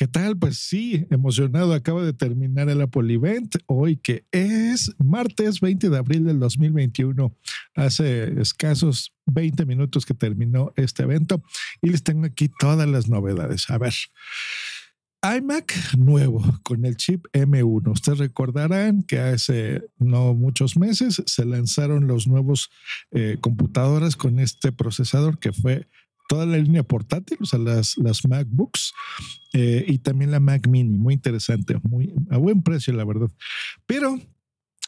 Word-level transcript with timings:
¿Qué 0.00 0.08
tal? 0.08 0.38
Pues 0.38 0.56
sí, 0.56 1.06
emocionado. 1.10 1.74
Acaba 1.74 2.02
de 2.02 2.14
terminar 2.14 2.70
el 2.70 2.80
Apple 2.80 3.12
Event 3.12 3.56
hoy, 3.66 3.98
que 3.98 4.24
es 4.32 4.90
martes 4.96 5.60
20 5.60 5.90
de 5.90 5.98
abril 5.98 6.24
del 6.24 6.40
2021. 6.40 7.36
Hace 7.74 8.40
escasos 8.40 9.12
20 9.26 9.66
minutos 9.66 10.06
que 10.06 10.14
terminó 10.14 10.72
este 10.76 11.02
evento 11.02 11.42
y 11.82 11.90
les 11.90 12.02
tengo 12.02 12.24
aquí 12.24 12.48
todas 12.58 12.88
las 12.88 13.10
novedades. 13.10 13.68
A 13.68 13.76
ver. 13.76 13.92
iMac 15.22 15.94
nuevo 15.98 16.42
con 16.62 16.86
el 16.86 16.96
chip 16.96 17.26
M1. 17.34 17.92
Ustedes 17.92 18.20
recordarán 18.20 19.02
que 19.02 19.18
hace 19.18 19.82
no 19.98 20.32
muchos 20.32 20.78
meses 20.78 21.22
se 21.26 21.44
lanzaron 21.44 22.06
los 22.06 22.26
nuevos 22.26 22.70
eh, 23.10 23.36
computadoras 23.42 24.16
con 24.16 24.40
este 24.40 24.72
procesador 24.72 25.38
que 25.38 25.52
fue 25.52 25.88
toda 26.30 26.46
la 26.46 26.58
línea 26.58 26.84
portátil, 26.84 27.38
o 27.40 27.44
sea, 27.44 27.58
las, 27.58 27.96
MacBooks 27.98 28.94
eh, 29.52 29.84
y 29.88 29.98
también 29.98 30.30
la 30.30 30.38
Mac 30.38 30.68
Mini, 30.68 30.96
muy 30.96 31.14
interesante, 31.14 31.76
muy 31.82 32.14
a 32.30 32.36
buen 32.36 32.62
precio, 32.62 32.92
la 32.92 33.04
verdad. 33.04 33.28
Pero 33.84 34.16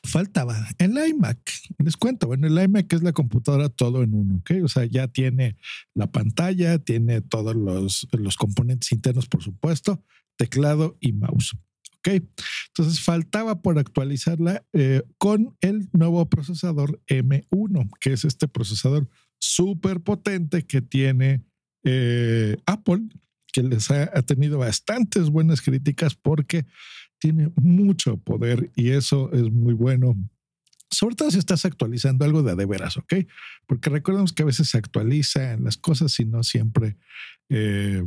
faltaba 0.04 0.68
el 0.78 0.96
iMac. 0.96 1.38
Les 1.78 1.96
cuento, 1.96 2.28
bueno, 2.28 2.46
el 2.46 2.56
iMac 2.62 2.92
es 2.92 3.02
la 3.02 3.12
computadora 3.12 3.68
todo 3.70 4.04
en 4.04 4.14
uno, 4.14 4.36
¿ok? 4.36 4.52
O 4.62 4.68
sea, 4.68 4.84
ya 4.84 5.08
tiene 5.08 5.56
la 5.94 6.12
pantalla, 6.12 6.78
tiene 6.78 7.22
todos 7.22 7.56
los, 7.56 8.06
los 8.12 8.36
componentes 8.36 8.92
internos, 8.92 9.26
por 9.26 9.42
supuesto, 9.42 10.00
teclado 10.36 10.96
y 11.00 11.12
mouse. 11.12 11.56
¿ok? 11.98 12.22
Entonces 12.68 13.00
faltaba 13.00 13.62
por 13.62 13.80
actualizarla 13.80 14.64
eh, 14.72 15.02
con 15.18 15.56
el 15.60 15.88
nuevo 15.92 16.24
procesador 16.28 17.00
M1, 17.08 17.90
que 17.98 18.12
es 18.12 18.24
este 18.24 18.46
procesador 18.46 19.08
súper 19.42 20.00
potente 20.00 20.64
que 20.64 20.80
tiene 20.80 21.42
eh, 21.84 22.56
Apple, 22.64 23.02
que 23.52 23.62
les 23.62 23.90
ha, 23.90 24.06
tenido 24.22 24.58
bastantes 24.58 25.30
buenas 25.30 25.60
críticas 25.60 26.14
porque 26.14 26.64
tiene 27.18 27.52
mucho 27.56 28.16
poder 28.18 28.70
y 28.76 28.90
eso 28.90 29.32
es 29.32 29.50
muy 29.50 29.74
bueno. 29.74 30.14
Sobre 30.90 31.16
todo 31.16 31.30
si 31.30 31.38
estás 31.38 31.64
actualizando 31.64 32.24
algo 32.24 32.42
de 32.42 32.54
de 32.54 32.66
veras, 32.66 32.96
¿ok? 32.96 33.14
Porque 33.66 33.90
recordemos 33.90 34.32
que 34.32 34.42
a 34.42 34.46
veces 34.46 34.68
se 34.68 34.78
actualizan 34.78 35.64
las 35.64 35.76
cosas 35.76 36.18
y 36.20 36.24
no 36.24 36.44
siempre 36.44 36.96
eh, 37.48 38.04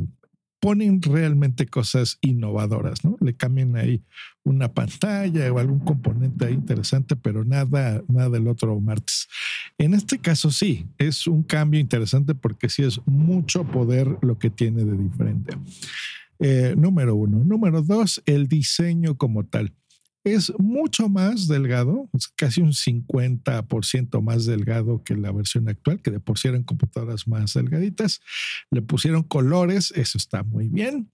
ponen 0.60 1.02
realmente 1.02 1.66
cosas 1.66 2.18
innovadoras, 2.20 3.04
¿no? 3.04 3.16
Le 3.20 3.34
cambian 3.34 3.76
ahí 3.76 4.02
una 4.42 4.72
pantalla 4.72 5.52
o 5.52 5.58
algún 5.58 5.80
componente 5.80 6.50
interesante, 6.50 7.16
pero 7.16 7.44
nada, 7.44 8.02
nada 8.08 8.30
del 8.30 8.48
otro 8.48 8.78
martes. 8.80 9.28
En 9.78 9.94
este 9.94 10.18
caso 10.18 10.50
sí, 10.50 10.86
es 10.98 11.26
un 11.26 11.42
cambio 11.42 11.80
interesante 11.80 12.34
porque 12.34 12.68
sí 12.68 12.82
es 12.82 13.00
mucho 13.06 13.64
poder 13.64 14.16
lo 14.22 14.38
que 14.38 14.50
tiene 14.50 14.84
de 14.84 14.96
diferente. 14.96 15.56
Eh, 16.38 16.74
número 16.76 17.14
uno. 17.14 17.42
Número 17.44 17.82
dos, 17.82 18.22
el 18.26 18.46
diseño 18.46 19.16
como 19.16 19.44
tal 19.44 19.72
es 20.26 20.52
mucho 20.58 21.08
más 21.08 21.46
delgado, 21.46 22.10
es 22.12 22.26
casi 22.26 22.60
un 22.60 22.72
50% 22.72 24.20
más 24.20 24.44
delgado 24.44 25.04
que 25.04 25.14
la 25.14 25.30
versión 25.30 25.68
actual, 25.68 26.02
que 26.02 26.10
de 26.10 26.18
por 26.18 26.36
sí 26.36 26.48
eran 26.48 26.64
computadoras 26.64 27.28
más 27.28 27.54
delgaditas. 27.54 28.20
Le 28.72 28.82
pusieron 28.82 29.22
colores, 29.22 29.92
eso 29.94 30.18
está 30.18 30.42
muy 30.42 30.68
bien. 30.68 31.12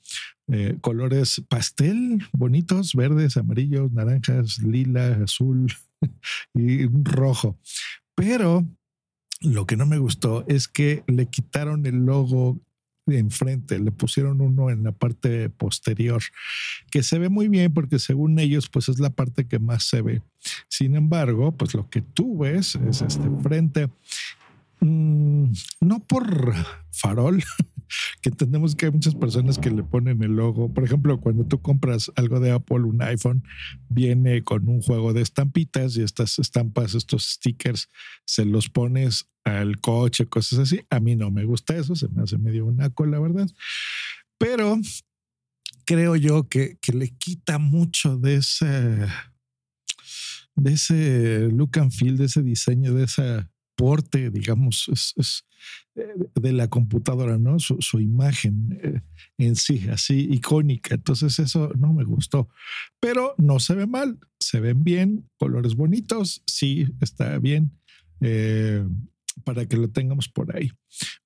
Eh, 0.49 0.79
colores 0.81 1.43
pastel, 1.47 2.27
bonitos, 2.33 2.95
verdes, 2.95 3.37
amarillos, 3.37 3.93
naranjas, 3.93 4.59
lila, 4.61 5.19
azul 5.23 5.71
y 6.55 6.87
rojo. 6.87 7.59
Pero 8.15 8.67
lo 9.43 9.67
que 9.67 9.77
no 9.77 9.85
me 9.85 9.99
gustó 9.99 10.47
es 10.49 10.69
que 10.69 11.05
le 11.07 11.27
quitaron 11.27 11.85
el 11.85 12.07
logo 12.07 12.63
enfrente, 13.07 13.79
le 13.79 13.91
pusieron 13.93 14.41
uno 14.41 14.71
en 14.71 14.85
la 14.85 14.93
parte 14.93 15.51
posterior, 15.51 16.23
que 16.91 17.03
se 17.03 17.19
ve 17.19 17.29
muy 17.29 17.49
bien 17.49 17.73
porque 17.73 17.99
según 17.99 18.39
ellos, 18.39 18.69
pues 18.69 18.89
es 18.89 18.99
la 18.99 19.11
parte 19.11 19.47
que 19.47 19.59
más 19.59 19.85
se 19.85 20.03
ve. 20.03 20.23
Sin 20.69 20.95
embargo, 20.95 21.53
pues 21.53 21.75
lo 21.75 21.89
que 21.89 22.03
tú 22.03 22.39
ves 22.39 22.77
es 22.77 23.03
este 23.03 23.29
frente, 23.43 23.89
mm, 24.81 25.45
no 25.81 26.01
por 26.01 26.55
farol, 26.91 27.43
que 28.23 28.31
entendemos 28.31 28.75
que 28.75 28.87
hay 28.87 28.93
muchas 28.93 29.15
personas 29.15 29.59
que 29.59 29.71
le 29.71 29.83
ponen 29.83 30.23
el 30.23 30.37
logo. 30.37 30.73
Por 30.73 30.85
ejemplo, 30.85 31.21
cuando 31.21 31.45
tú 31.45 31.61
compras 31.61 32.11
algo 32.17 32.41
de 32.41 32.53
Apple, 32.53 32.81
un 32.81 33.03
iPhone, 33.03 33.45
viene 33.89 34.43
con 34.43 34.69
un 34.69 34.81
juego 34.81 35.13
de 35.13 35.23
estampitas 35.23 35.97
y 35.97 36.03
estas 36.03 36.39
estampas, 36.39 36.95
estos 36.95 37.25
stickers, 37.25 37.89
se 38.25 38.45
los 38.45 38.69
pones 38.69 39.29
al 39.45 39.81
coche, 39.81 40.27
cosas 40.27 40.61
así. 40.61 40.81
A 40.91 41.01
mí 41.01 41.17
no 41.17 41.31
me 41.31 41.45
gusta 41.45 41.77
eso, 41.77 41.95
se 41.95 42.09
me 42.09 42.23
hace 42.23 42.39
medio 42.39 42.67
un 42.67 42.77
naco, 42.77 43.07
la 43.07 43.19
verdad. 43.19 43.49
Pero 44.39 44.79
creo 45.85 46.17
yo 46.17 46.49
que, 46.49 46.79
que 46.81 46.93
le 46.93 47.11
quita 47.11 47.59
mucho 47.59 48.17
de 48.17 48.37
ese, 48.37 49.07
de 50.57 50.73
ese 50.73 51.49
look 51.53 51.79
and 51.79 51.93
feel, 51.93 52.17
de 52.17 52.27
ese 52.27 52.43
diseño, 52.43 52.95
de 52.95 53.05
esa 53.05 53.51
porte, 53.75 54.31
digamos, 54.31 54.89
es, 55.17 55.45
eh, 55.95 56.15
de 56.35 56.53
la 56.53 56.69
computadora, 56.69 57.39
¿no? 57.39 57.59
Su, 57.59 58.01
imagen 58.01 58.79
eh, 58.83 59.01
en 59.39 59.57
sí, 59.57 59.89
así 59.89 60.29
icónica. 60.31 60.95
Entonces 60.95 61.39
eso 61.39 61.73
no 61.77 61.93
me 61.93 62.05
gustó, 62.05 62.49
pero 63.01 63.35
no 63.39 63.61
se 63.61 63.75
ve 63.75 63.87
mal, 63.87 64.19
se 64.39 64.61
ven 64.61 64.85
bien, 64.85 65.29
colores 65.39 65.75
bonitos, 65.75 66.43
sí, 66.47 66.87
está 67.01 67.39
bien. 67.39 67.73
Eh, 68.21 68.87
para 69.45 69.67
que 69.67 69.77
lo 69.77 69.91
tengamos 69.91 70.29
por 70.29 70.55
ahí. 70.57 70.71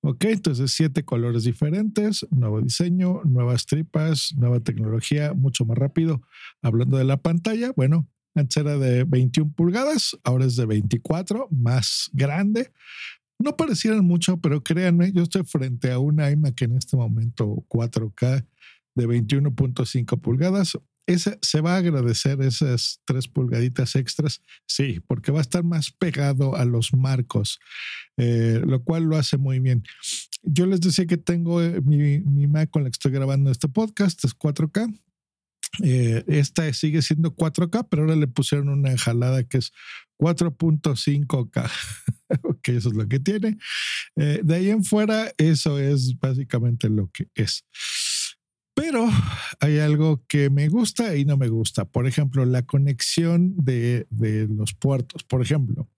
Ok, 0.00 0.24
entonces 0.24 0.72
siete 0.72 1.04
colores 1.04 1.44
diferentes, 1.44 2.26
nuevo 2.30 2.60
diseño, 2.60 3.22
nuevas 3.24 3.66
tripas, 3.66 4.34
nueva 4.36 4.60
tecnología, 4.60 5.34
mucho 5.34 5.64
más 5.64 5.78
rápido. 5.78 6.22
Hablando 6.62 6.96
de 6.96 7.04
la 7.04 7.16
pantalla, 7.16 7.72
bueno, 7.76 8.08
antes 8.34 8.56
era 8.56 8.78
de 8.78 9.04
21 9.04 9.52
pulgadas, 9.52 10.16
ahora 10.22 10.44
es 10.44 10.56
de 10.56 10.66
24, 10.66 11.48
más 11.50 12.10
grande. 12.12 12.70
No 13.38 13.56
parecieran 13.56 14.04
mucho, 14.04 14.38
pero 14.38 14.62
créanme, 14.62 15.12
yo 15.12 15.22
estoy 15.22 15.44
frente 15.44 15.90
a 15.90 15.98
una 15.98 16.30
iMac 16.30 16.60
en 16.62 16.76
este 16.76 16.96
momento 16.96 17.64
4K 17.68 18.46
de 18.94 19.06
21.5 19.06 20.20
pulgadas. 20.20 20.78
Ese, 21.06 21.38
se 21.40 21.60
va 21.60 21.74
a 21.74 21.78
agradecer 21.78 22.40
esas 22.42 23.00
tres 23.04 23.28
pulgaditas 23.28 23.94
extras, 23.94 24.42
sí, 24.66 25.00
porque 25.06 25.32
va 25.32 25.38
a 25.38 25.42
estar 25.42 25.62
más 25.62 25.92
pegado 25.92 26.56
a 26.56 26.64
los 26.64 26.92
marcos, 26.92 27.60
eh, 28.16 28.60
lo 28.64 28.82
cual 28.82 29.04
lo 29.04 29.16
hace 29.16 29.36
muy 29.36 29.60
bien. 29.60 29.84
Yo 30.42 30.66
les 30.66 30.80
decía 30.80 31.06
que 31.06 31.16
tengo 31.16 31.62
eh, 31.62 31.80
mi, 31.80 32.20
mi 32.20 32.46
Mac 32.46 32.70
con 32.70 32.82
la 32.82 32.90
que 32.90 32.94
estoy 32.94 33.12
grabando 33.12 33.50
este 33.50 33.68
podcast, 33.68 34.24
es 34.24 34.36
4K, 34.36 34.92
eh, 35.82 36.24
esta 36.26 36.72
sigue 36.72 37.02
siendo 37.02 37.34
4K, 37.34 37.88
pero 37.90 38.02
ahora 38.02 38.16
le 38.16 38.28
pusieron 38.28 38.68
una 38.68 38.90
enjalada 38.90 39.44
que 39.44 39.58
es 39.58 39.72
4.5K. 40.18 41.70
ok, 42.42 42.68
eso 42.68 42.88
es 42.88 42.94
lo 42.94 43.08
que 43.08 43.20
tiene. 43.20 43.58
Eh, 44.16 44.40
de 44.42 44.54
ahí 44.54 44.70
en 44.70 44.84
fuera, 44.84 45.32
eso 45.36 45.78
es 45.78 46.18
básicamente 46.18 46.88
lo 46.88 47.10
que 47.10 47.28
es. 47.34 47.64
Pero 48.76 49.09
hay 49.60 49.78
algo 49.78 50.22
que 50.28 50.50
me 50.50 50.69
gusta 50.69 51.16
y 51.16 51.25
no 51.25 51.38
me 51.38 51.48
gusta. 51.48 51.87
Por 51.87 52.06
ejemplo, 52.06 52.44
la 52.44 52.62
conexión 52.62 53.54
de, 53.56 54.06
de 54.10 54.47
los 54.48 54.75
puertos. 54.75 55.25
Por 55.25 55.41
ejemplo, 55.41 55.88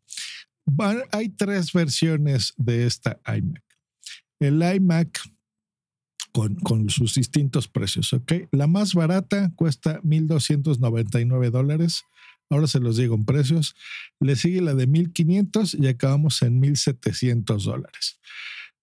hay 1.10 1.28
tres 1.30 1.72
versiones 1.72 2.54
de 2.56 2.86
esta 2.86 3.20
iMac. 3.26 3.64
El 4.38 4.62
iMac 4.62 5.20
con, 6.62 6.88
sus 6.88 7.14
distintos 7.14 7.66
precios. 7.66 8.12
¿ok? 8.12 8.32
La 8.52 8.68
más 8.68 8.94
barata 8.94 9.52
cuesta 9.56 10.00
1.299 10.02 11.50
dólares. 11.50 12.04
Ahora 12.48 12.66
se 12.66 12.80
los 12.80 12.96
digo 12.96 13.16
en 13.16 13.24
precios. 13.24 13.74
Le 14.20 14.36
sigue 14.36 14.60
la 14.60 14.74
de 14.74 14.88
1.500 14.88 15.82
y 15.82 15.88
acabamos 15.88 16.42
en 16.42 16.62
1.700 16.62 17.64
dólares. 17.64 18.20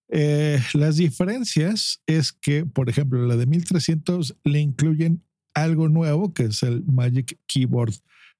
Eh, 0.08 0.60
las 0.74 0.96
diferencias 0.96 2.00
es 2.06 2.32
que, 2.32 2.64
por 2.64 2.88
ejemplo, 2.88 3.26
la 3.26 3.36
de 3.36 3.46
1300 3.46 4.36
le 4.44 4.60
incluyen 4.60 5.22
algo 5.54 5.88
nuevo 5.88 6.32
que 6.32 6.44
es 6.44 6.62
el 6.62 6.84
Magic 6.84 7.38
Keyboard 7.46 7.94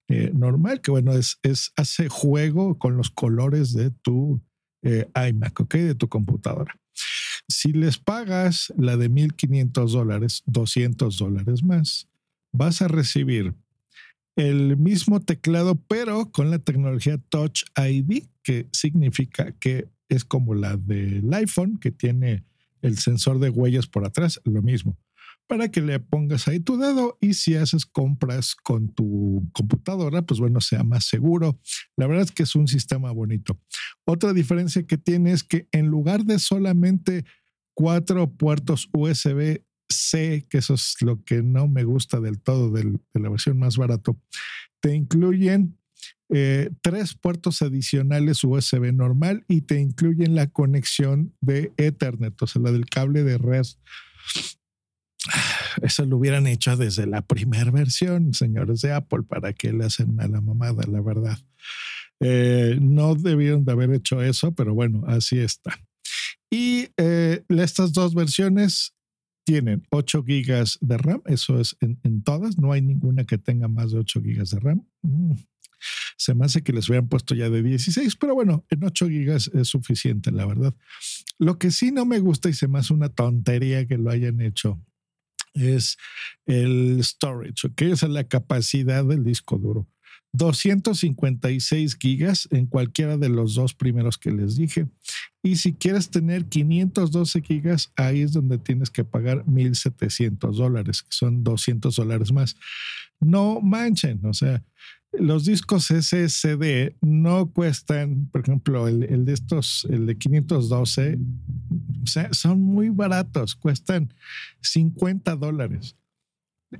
eh, 0.08 0.30
normal, 0.32 0.80
que 0.80 0.92
bueno, 0.92 1.12
es, 1.12 1.38
hace 1.76 2.08
juego 2.08 2.78
con 2.78 2.96
los 2.96 3.10
colores 3.10 3.72
de 3.72 3.90
tu 3.90 4.40
eh, 4.82 5.08
iMac, 5.30 5.60
¿ok? 5.60 5.74
De 5.74 5.94
tu 5.96 6.08
computadora. 6.08 6.78
Si 7.48 7.72
les 7.72 7.98
pagas 7.98 8.72
la 8.76 8.96
de 8.96 9.10
1.500 9.10 9.90
dólares, 9.90 10.42
200 10.46 11.18
dólares 11.18 11.64
más, 11.64 12.08
vas 12.52 12.82
a 12.82 12.88
recibir 12.88 13.54
el 14.36 14.76
mismo 14.76 15.20
teclado, 15.20 15.74
pero 15.88 16.30
con 16.30 16.50
la 16.50 16.58
tecnología 16.58 17.18
Touch 17.30 17.64
ID, 17.76 18.24
que 18.42 18.68
significa 18.72 19.52
que 19.52 19.88
es 20.08 20.24
como 20.24 20.54
la 20.54 20.76
del 20.76 21.32
iPhone, 21.32 21.78
que 21.78 21.90
tiene 21.90 22.44
el 22.82 22.98
sensor 22.98 23.38
de 23.38 23.50
huellas 23.50 23.86
por 23.86 24.04
atrás, 24.04 24.40
lo 24.44 24.62
mismo, 24.62 24.98
para 25.46 25.70
que 25.70 25.80
le 25.80 26.00
pongas 26.00 26.48
ahí 26.48 26.60
tu 26.60 26.76
dedo 26.76 27.18
y 27.20 27.34
si 27.34 27.54
haces 27.54 27.86
compras 27.86 28.54
con 28.54 28.88
tu 28.92 29.48
computadora, 29.52 30.22
pues 30.22 30.40
bueno, 30.40 30.60
sea 30.60 30.82
más 30.82 31.04
seguro. 31.06 31.58
La 31.96 32.06
verdad 32.06 32.24
es 32.24 32.32
que 32.32 32.42
es 32.42 32.54
un 32.54 32.68
sistema 32.68 33.10
bonito. 33.12 33.60
Otra 34.04 34.32
diferencia 34.32 34.84
que 34.84 34.98
tiene 34.98 35.32
es 35.32 35.44
que 35.44 35.68
en 35.72 35.86
lugar 35.86 36.24
de 36.24 36.38
solamente 36.38 37.24
cuatro 37.74 38.32
puertos 38.32 38.88
USB 38.92 39.62
sé 39.88 40.46
que 40.48 40.58
eso 40.58 40.74
es 40.74 40.96
lo 41.00 41.22
que 41.22 41.42
no 41.42 41.68
me 41.68 41.84
gusta 41.84 42.20
del 42.20 42.40
todo 42.40 42.70
de 42.72 42.98
la 43.14 43.28
versión 43.28 43.58
más 43.58 43.76
barato. 43.76 44.20
Te 44.80 44.94
incluyen 44.94 45.75
eh, 46.28 46.70
tres 46.82 47.14
puertos 47.14 47.62
adicionales 47.62 48.42
USB 48.42 48.92
normal 48.92 49.44
y 49.48 49.62
te 49.62 49.80
incluyen 49.80 50.34
la 50.34 50.48
conexión 50.48 51.34
de 51.40 51.72
Ethernet, 51.76 52.40
o 52.42 52.46
sea, 52.46 52.62
la 52.62 52.72
del 52.72 52.86
cable 52.86 53.22
de 53.22 53.38
red. 53.38 53.66
Eso 55.82 56.04
lo 56.04 56.16
hubieran 56.16 56.46
hecho 56.46 56.76
desde 56.76 57.06
la 57.06 57.22
primera 57.22 57.70
versión, 57.70 58.34
señores 58.34 58.80
de 58.80 58.92
Apple, 58.92 59.22
para 59.22 59.52
que 59.52 59.72
le 59.72 59.84
hacen 59.84 60.18
a 60.20 60.26
la 60.26 60.40
mamada, 60.40 60.84
la 60.90 61.00
verdad. 61.00 61.38
Eh, 62.20 62.78
no 62.80 63.14
debieron 63.14 63.64
de 63.64 63.72
haber 63.72 63.92
hecho 63.92 64.22
eso, 64.22 64.52
pero 64.52 64.74
bueno, 64.74 65.04
así 65.06 65.38
está. 65.38 65.78
Y 66.50 66.88
eh, 66.96 67.44
estas 67.48 67.92
dos 67.92 68.14
versiones 68.14 68.94
tienen 69.44 69.86
8 69.90 70.24
gigas 70.24 70.78
de 70.80 70.98
RAM, 70.98 71.22
eso 71.26 71.60
es 71.60 71.76
en, 71.80 72.22
todas, 72.22 72.58
no 72.58 72.72
hay 72.72 72.82
ninguna 72.82 73.24
que 73.24 73.38
tenga 73.38 73.68
más 73.68 73.92
de 73.92 73.98
8 73.98 74.22
gigas 74.22 74.50
de 74.50 74.58
RAM. 74.58 74.84
Mm. 75.02 75.34
Se 76.16 76.34
me 76.34 76.46
hace 76.46 76.62
que 76.62 76.72
les 76.72 76.88
hubieran 76.88 77.08
puesto 77.08 77.34
ya 77.34 77.50
de 77.50 77.62
16, 77.62 78.16
pero 78.16 78.34
bueno, 78.34 78.64
en 78.70 78.84
8 78.84 79.08
gigas 79.08 79.50
es 79.54 79.68
suficiente, 79.68 80.30
la 80.32 80.46
verdad. 80.46 80.74
Lo 81.38 81.58
que 81.58 81.70
sí 81.70 81.92
no 81.92 82.06
me 82.06 82.18
gusta 82.20 82.48
y 82.48 82.54
se 82.54 82.68
me 82.68 82.78
hace 82.78 82.94
una 82.94 83.10
tontería 83.10 83.86
que 83.86 83.98
lo 83.98 84.10
hayan 84.10 84.40
hecho 84.40 84.80
es 85.54 85.96
el 86.46 86.98
storage, 87.02 87.70
que 87.74 87.90
es 87.90 88.02
la 88.02 88.24
capacidad 88.24 89.04
del 89.04 89.24
disco 89.24 89.58
duro. 89.58 89.88
256 90.32 91.96
gigas 91.96 92.48
en 92.50 92.66
cualquiera 92.66 93.16
de 93.16 93.28
los 93.28 93.54
dos 93.54 93.74
primeros 93.74 94.18
que 94.18 94.30
les 94.30 94.56
dije. 94.56 94.86
Y 95.42 95.56
si 95.56 95.72
quieres 95.72 96.10
tener 96.10 96.46
512 96.46 97.40
gigas, 97.40 97.92
ahí 97.96 98.20
es 98.20 98.32
donde 98.32 98.58
tienes 98.58 98.90
que 98.90 99.04
pagar 99.04 99.44
1.700 99.46 100.54
dólares, 100.54 101.02
que 101.02 101.12
son 101.12 101.42
200 101.42 101.94
dólares 101.96 102.32
más. 102.32 102.56
No 103.20 103.60
manchen, 103.62 104.24
o 104.26 104.34
sea, 104.34 104.62
los 105.12 105.44
discos 105.44 105.86
SSD 105.86 106.96
no 107.00 107.50
cuestan, 107.50 108.26
por 108.30 108.42
ejemplo, 108.42 108.88
el, 108.88 109.24
de 109.24 109.32
estos, 109.32 109.86
el 109.90 110.06
de 110.06 110.16
512, 110.16 111.18
o 112.02 112.06
sea, 112.06 112.32
son 112.32 112.60
muy 112.60 112.90
baratos, 112.90 113.54
cuestan 113.54 114.12
50 114.60 115.36
dólares. 115.36 115.96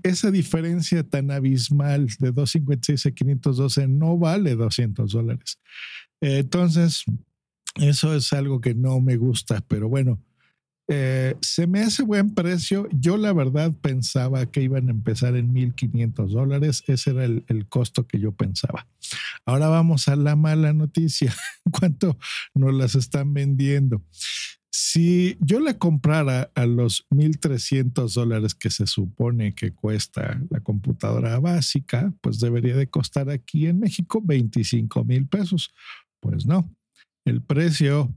Esa 0.03 0.31
diferencia 0.31 1.03
tan 1.05 1.31
abismal 1.31 2.09
de 2.19 2.33
256 2.33 3.07
a 3.07 3.11
512 3.13 3.89
no 3.89 4.19
vale 4.19 4.55
200 4.55 5.13
dólares. 5.13 5.59
entonces, 6.21 7.05
eso 7.77 8.15
es 8.15 8.33
algo 8.33 8.61
que 8.61 8.75
no 8.75 9.01
me 9.01 9.17
gusta, 9.17 9.63
pero 9.69 9.89
bueno, 9.89 10.21
eh, 10.89 11.35
se 11.41 11.67
me 11.67 11.81
hace 11.81 12.03
buen 12.03 12.35
precio. 12.35 12.89
Yo 12.93 13.17
la 13.17 13.33
verdad 13.33 13.73
pensaba 13.81 14.47
que 14.47 14.63
iban 14.63 14.89
a 14.89 14.93
empezar 14.93 15.37
en 15.37 15.53
1.500 15.53 16.29
dólares. 16.29 16.85
Ese 16.87 17.11
era 17.11 17.25
el, 17.25 17.67
costo 17.69 18.07
que 18.07 18.21
yo 18.21 18.33
pensaba. 18.33 18.87
Ahora 19.45 19.69
vamos 19.69 20.09
a 20.09 20.17
la 20.17 20.37
mala 20.37 20.73
noticia. 20.73 21.35
¿Cuánto 21.73 22.17
nos 22.55 22.73
las 22.75 22.95
están 22.95 23.35
vendiendo? 23.35 24.03
Si 24.71 25.37
yo 25.41 25.59
la 25.59 25.79
comprara 25.79 26.51
a 26.55 26.67
los 26.67 27.07
1.300 27.09 28.13
dólares 28.13 28.55
que 28.55 28.71
se 28.71 28.87
supone 28.87 29.55
que 29.55 29.73
cuesta 29.73 30.41
la 30.51 30.61
computadora 30.61 31.39
básica, 31.41 32.13
pues 32.21 32.41
debería 32.41 32.77
de 32.77 32.89
costar 32.89 33.31
aquí 33.31 33.67
en 33.67 33.81
México 33.81 34.21
25 34.23 35.05
mil 35.05 35.27
pesos. 35.27 35.73
Pues 36.21 36.47
no, 36.47 36.71
el 37.25 37.43
precio 37.43 38.15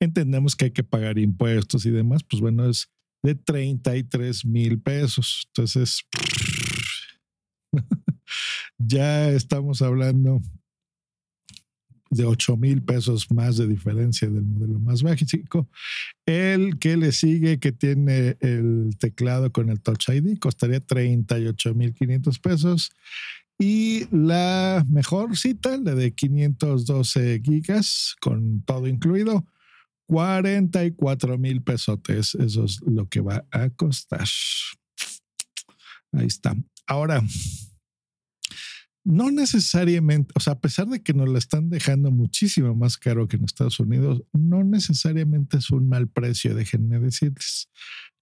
entendemos 0.00 0.56
que 0.56 0.66
hay 0.66 0.70
que 0.72 0.84
pagar 0.84 1.18
impuestos 1.18 1.86
y 1.86 1.90
demás, 1.90 2.22
pues 2.24 2.40
bueno, 2.40 2.68
es 2.68 2.88
de 3.22 3.34
33 3.34 4.44
mil 4.46 4.80
pesos. 4.80 5.46
Entonces, 5.48 6.04
ya 8.78 9.30
estamos 9.30 9.82
hablando 9.82 10.40
de 12.10 12.24
8 12.24 12.56
mil 12.56 12.82
pesos 12.82 13.30
más 13.30 13.56
de 13.56 13.68
diferencia 13.68 14.28
del 14.28 14.42
modelo 14.42 14.80
más 14.80 15.02
básico. 15.02 15.68
El 16.26 16.78
que 16.78 16.96
le 16.96 17.12
sigue, 17.12 17.60
que 17.60 17.72
tiene 17.72 18.36
el 18.40 18.96
teclado 18.98 19.52
con 19.52 19.70
el 19.70 19.80
Touch 19.80 20.08
ID, 20.08 20.38
costaría 20.38 20.80
38 20.80 21.74
mil 21.74 21.94
500 21.94 22.38
pesos. 22.40 22.90
Y 23.58 24.06
la 24.10 24.84
mejor 24.88 25.36
cita, 25.36 25.76
la 25.76 25.94
de 25.94 26.12
512 26.12 27.42
gigas, 27.44 28.16
con 28.20 28.62
todo 28.62 28.86
incluido, 28.86 29.44
44 30.10 31.38
mil 31.38 31.62
pesotes. 31.62 32.34
Eso 32.34 32.64
es 32.64 32.80
lo 32.84 33.08
que 33.08 33.20
va 33.20 33.46
a 33.52 33.70
costar. 33.70 34.26
Ahí 36.12 36.26
está. 36.26 36.56
Ahora, 36.84 37.22
no 39.04 39.30
necesariamente, 39.30 40.32
o 40.34 40.40
sea, 40.40 40.54
a 40.54 40.60
pesar 40.60 40.88
de 40.88 41.00
que 41.00 41.14
nos 41.14 41.28
lo 41.28 41.38
están 41.38 41.70
dejando 41.70 42.10
muchísimo 42.10 42.74
más 42.74 42.98
caro 42.98 43.28
que 43.28 43.36
en 43.36 43.44
Estados 43.44 43.78
Unidos, 43.78 44.24
no 44.32 44.64
necesariamente 44.64 45.58
es 45.58 45.70
un 45.70 45.88
mal 45.88 46.08
precio, 46.08 46.56
déjenme 46.56 46.98
decirles. 46.98 47.70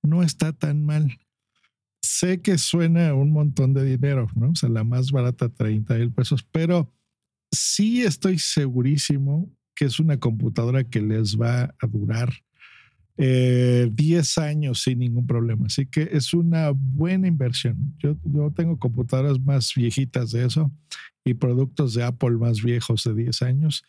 No 0.03 0.23
está 0.23 0.53
tan 0.53 0.85
mal. 0.85 1.19
Sé 2.03 2.43
que 2.43 2.59
suena 2.59 3.15
un 3.15 3.33
montón 3.33 3.73
de 3.73 3.87
dinero, 3.87 4.27
¿no? 4.37 4.51
O 4.51 4.55
sea, 4.55 4.69
la 4.69 4.85
más 4.85 5.11
barata, 5.11 5.49
30 5.49 5.95
mil 5.95 6.13
pesos, 6.13 6.47
pero 6.53 6.95
sí 7.51 8.03
estoy 8.03 8.39
segurísimo 8.39 9.51
que 9.79 9.85
es 9.85 10.01
una 10.01 10.19
computadora 10.19 10.83
que 10.83 11.01
les 11.01 11.41
va 11.41 11.73
a 11.81 11.87
durar 11.87 12.31
10 13.17 13.19
eh, 13.19 14.41
años 14.41 14.83
sin 14.83 14.99
ningún 14.99 15.25
problema. 15.25 15.67
Así 15.67 15.87
que 15.87 16.09
es 16.11 16.35
una 16.35 16.71
buena 16.75 17.29
inversión. 17.29 17.95
Yo, 17.99 18.17
yo 18.25 18.51
tengo 18.51 18.77
computadoras 18.77 19.39
más 19.39 19.73
viejitas 19.77 20.33
de 20.33 20.47
eso 20.47 20.73
y 21.25 21.35
productos 21.35 21.95
de 21.95 22.03
Apple 22.03 22.39
más 22.39 22.61
viejos 22.61 23.05
de 23.05 23.15
10 23.15 23.43
años 23.43 23.85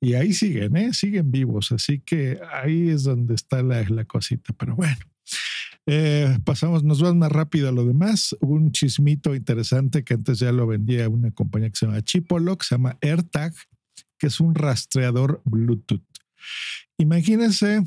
y 0.00 0.14
ahí 0.14 0.32
siguen, 0.32 0.74
¿eh? 0.78 0.94
siguen 0.94 1.30
vivos. 1.30 1.70
Así 1.70 2.00
que 2.00 2.40
ahí 2.50 2.88
es 2.88 3.02
donde 3.02 3.34
está 3.34 3.62
la, 3.62 3.82
la 3.82 4.06
cosita. 4.06 4.54
Pero 4.54 4.74
bueno. 4.74 4.96
Eh, 5.88 6.36
pasamos, 6.44 6.82
nos 6.82 7.00
vamos 7.00 7.16
más 7.18 7.30
rápido 7.30 7.68
a 7.68 7.72
lo 7.72 7.84
demás. 7.84 8.34
Un 8.40 8.72
chismito 8.72 9.34
interesante 9.34 10.02
que 10.02 10.14
antes 10.14 10.38
ya 10.38 10.50
lo 10.50 10.66
vendía 10.66 11.10
una 11.10 11.30
compañía 11.30 11.68
que 11.68 11.76
se 11.76 11.86
llama 11.86 12.02
Chipolo, 12.02 12.56
que 12.56 12.64
se 12.64 12.74
llama 12.74 12.96
AirTag, 13.02 13.52
que 14.18 14.28
es 14.28 14.40
un 14.40 14.54
rastreador 14.54 15.42
Bluetooth. 15.44 16.02
Imagínense, 16.98 17.82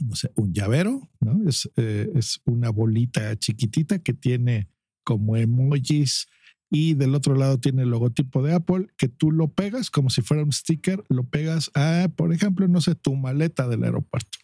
no 0.00 0.14
sé, 0.14 0.30
un 0.36 0.52
llavero, 0.52 1.10
¿no? 1.20 1.48
Es, 1.48 1.70
eh, 1.76 2.10
es 2.14 2.40
una 2.44 2.70
bolita 2.70 3.36
chiquitita 3.38 3.98
que 3.98 4.14
tiene 4.14 4.68
como 5.04 5.36
emojis 5.36 6.28
y 6.70 6.94
del 6.94 7.14
otro 7.14 7.34
lado 7.34 7.60
tiene 7.60 7.82
el 7.82 7.90
logotipo 7.90 8.42
de 8.42 8.54
Apple 8.54 8.86
que 8.96 9.08
tú 9.08 9.30
lo 9.30 9.48
pegas 9.48 9.90
como 9.90 10.08
si 10.08 10.22
fuera 10.22 10.42
un 10.42 10.52
sticker, 10.52 11.04
lo 11.08 11.24
pegas 11.24 11.70
a, 11.74 12.08
por 12.16 12.32
ejemplo, 12.32 12.66
no 12.66 12.80
sé, 12.80 12.94
tu 12.94 13.14
maleta 13.14 13.68
del 13.68 13.84
aeropuerto. 13.84 14.38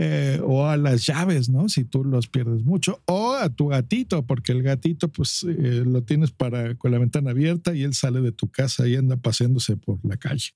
Eh, 0.00 0.40
o 0.44 0.64
a 0.64 0.76
las 0.76 1.04
llaves, 1.06 1.48
¿no? 1.48 1.68
Si 1.68 1.82
tú 1.82 2.04
los 2.04 2.28
pierdes 2.28 2.62
mucho, 2.62 3.02
o 3.06 3.32
a 3.32 3.48
tu 3.48 3.66
gatito, 3.66 4.24
porque 4.24 4.52
el 4.52 4.62
gatito, 4.62 5.08
pues 5.08 5.42
eh, 5.42 5.82
lo 5.84 6.04
tienes 6.04 6.30
para 6.30 6.76
con 6.76 6.92
la 6.92 7.00
ventana 7.00 7.32
abierta 7.32 7.74
y 7.74 7.82
él 7.82 7.94
sale 7.94 8.20
de 8.20 8.30
tu 8.30 8.48
casa 8.48 8.86
y 8.86 8.94
anda 8.94 9.16
paseándose 9.16 9.76
por 9.76 9.98
la 10.04 10.16
calle. 10.16 10.50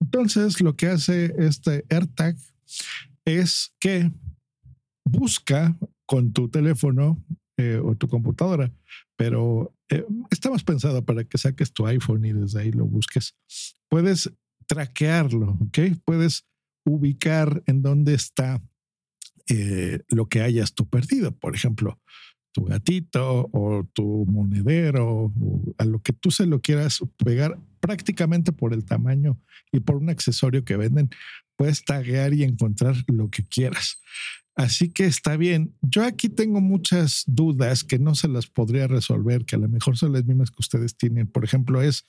Entonces, 0.00 0.60
lo 0.60 0.74
que 0.74 0.88
hace 0.88 1.32
este 1.38 1.84
AirTag 1.88 2.36
es 3.24 3.72
que 3.78 4.10
busca 5.04 5.78
con 6.04 6.32
tu 6.32 6.48
teléfono 6.48 7.24
eh, 7.56 7.80
o 7.80 7.94
tu 7.94 8.08
computadora, 8.08 8.72
pero 9.14 9.72
estamos 10.32 10.64
pensado 10.64 11.04
para 11.04 11.22
que 11.22 11.38
saques 11.38 11.72
tu 11.72 11.86
iPhone 11.86 12.24
y 12.24 12.32
desde 12.32 12.62
ahí 12.62 12.72
lo 12.72 12.86
busques. 12.86 13.36
Puedes 13.88 14.32
traquearlo, 14.66 15.58
¿ok? 15.60 15.78
Puedes 16.04 16.44
ubicar 16.84 17.62
en 17.66 17.82
dónde 17.82 18.14
está 18.14 18.62
eh, 19.48 20.00
lo 20.08 20.26
que 20.26 20.40
hayas 20.40 20.74
tú 20.74 20.88
perdido. 20.88 21.32
Por 21.32 21.54
ejemplo, 21.54 22.00
tu 22.52 22.64
gatito 22.64 23.50
o 23.52 23.84
tu 23.92 24.24
monedero, 24.26 25.24
o 25.24 25.74
a 25.78 25.84
lo 25.84 26.00
que 26.00 26.12
tú 26.12 26.30
se 26.30 26.46
lo 26.46 26.60
quieras 26.60 27.00
pegar 27.24 27.58
prácticamente 27.80 28.52
por 28.52 28.72
el 28.72 28.84
tamaño 28.84 29.38
y 29.72 29.80
por 29.80 29.96
un 29.96 30.08
accesorio 30.08 30.64
que 30.64 30.76
venden, 30.76 31.10
puedes 31.56 31.84
taguear 31.84 32.32
y 32.32 32.44
encontrar 32.44 32.96
lo 33.08 33.28
que 33.28 33.42
quieras. 33.42 34.00
Así 34.56 34.90
que 34.90 35.04
está 35.04 35.36
bien. 35.36 35.74
Yo 35.82 36.04
aquí 36.04 36.28
tengo 36.28 36.60
muchas 36.60 37.24
dudas 37.26 37.82
que 37.82 37.98
no 37.98 38.14
se 38.14 38.28
las 38.28 38.46
podría 38.46 38.86
resolver, 38.86 39.44
que 39.44 39.56
a 39.56 39.58
lo 39.58 39.68
mejor 39.68 39.96
son 39.96 40.12
las 40.12 40.24
mismas 40.24 40.50
que 40.50 40.60
ustedes 40.60 40.96
tienen. 40.96 41.26
Por 41.26 41.44
ejemplo, 41.44 41.82
es 41.82 42.06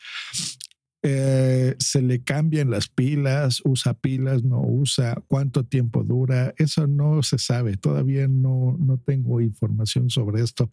eh, 1.08 1.76
se 1.78 2.02
le 2.02 2.24
cambian 2.24 2.72
las 2.72 2.90
pilas, 2.90 3.62
usa 3.64 3.94
pilas, 3.94 4.44
no 4.44 4.60
usa, 4.60 5.22
cuánto 5.28 5.64
tiempo 5.64 6.04
dura, 6.04 6.56
eso 6.58 6.88
no 6.88 7.22
se 7.22 7.38
sabe, 7.38 7.78
todavía 7.78 8.28
no, 8.28 8.76
no 8.80 8.98
tengo 8.98 9.40
información 9.40 10.10
sobre 10.10 10.42
esto, 10.42 10.72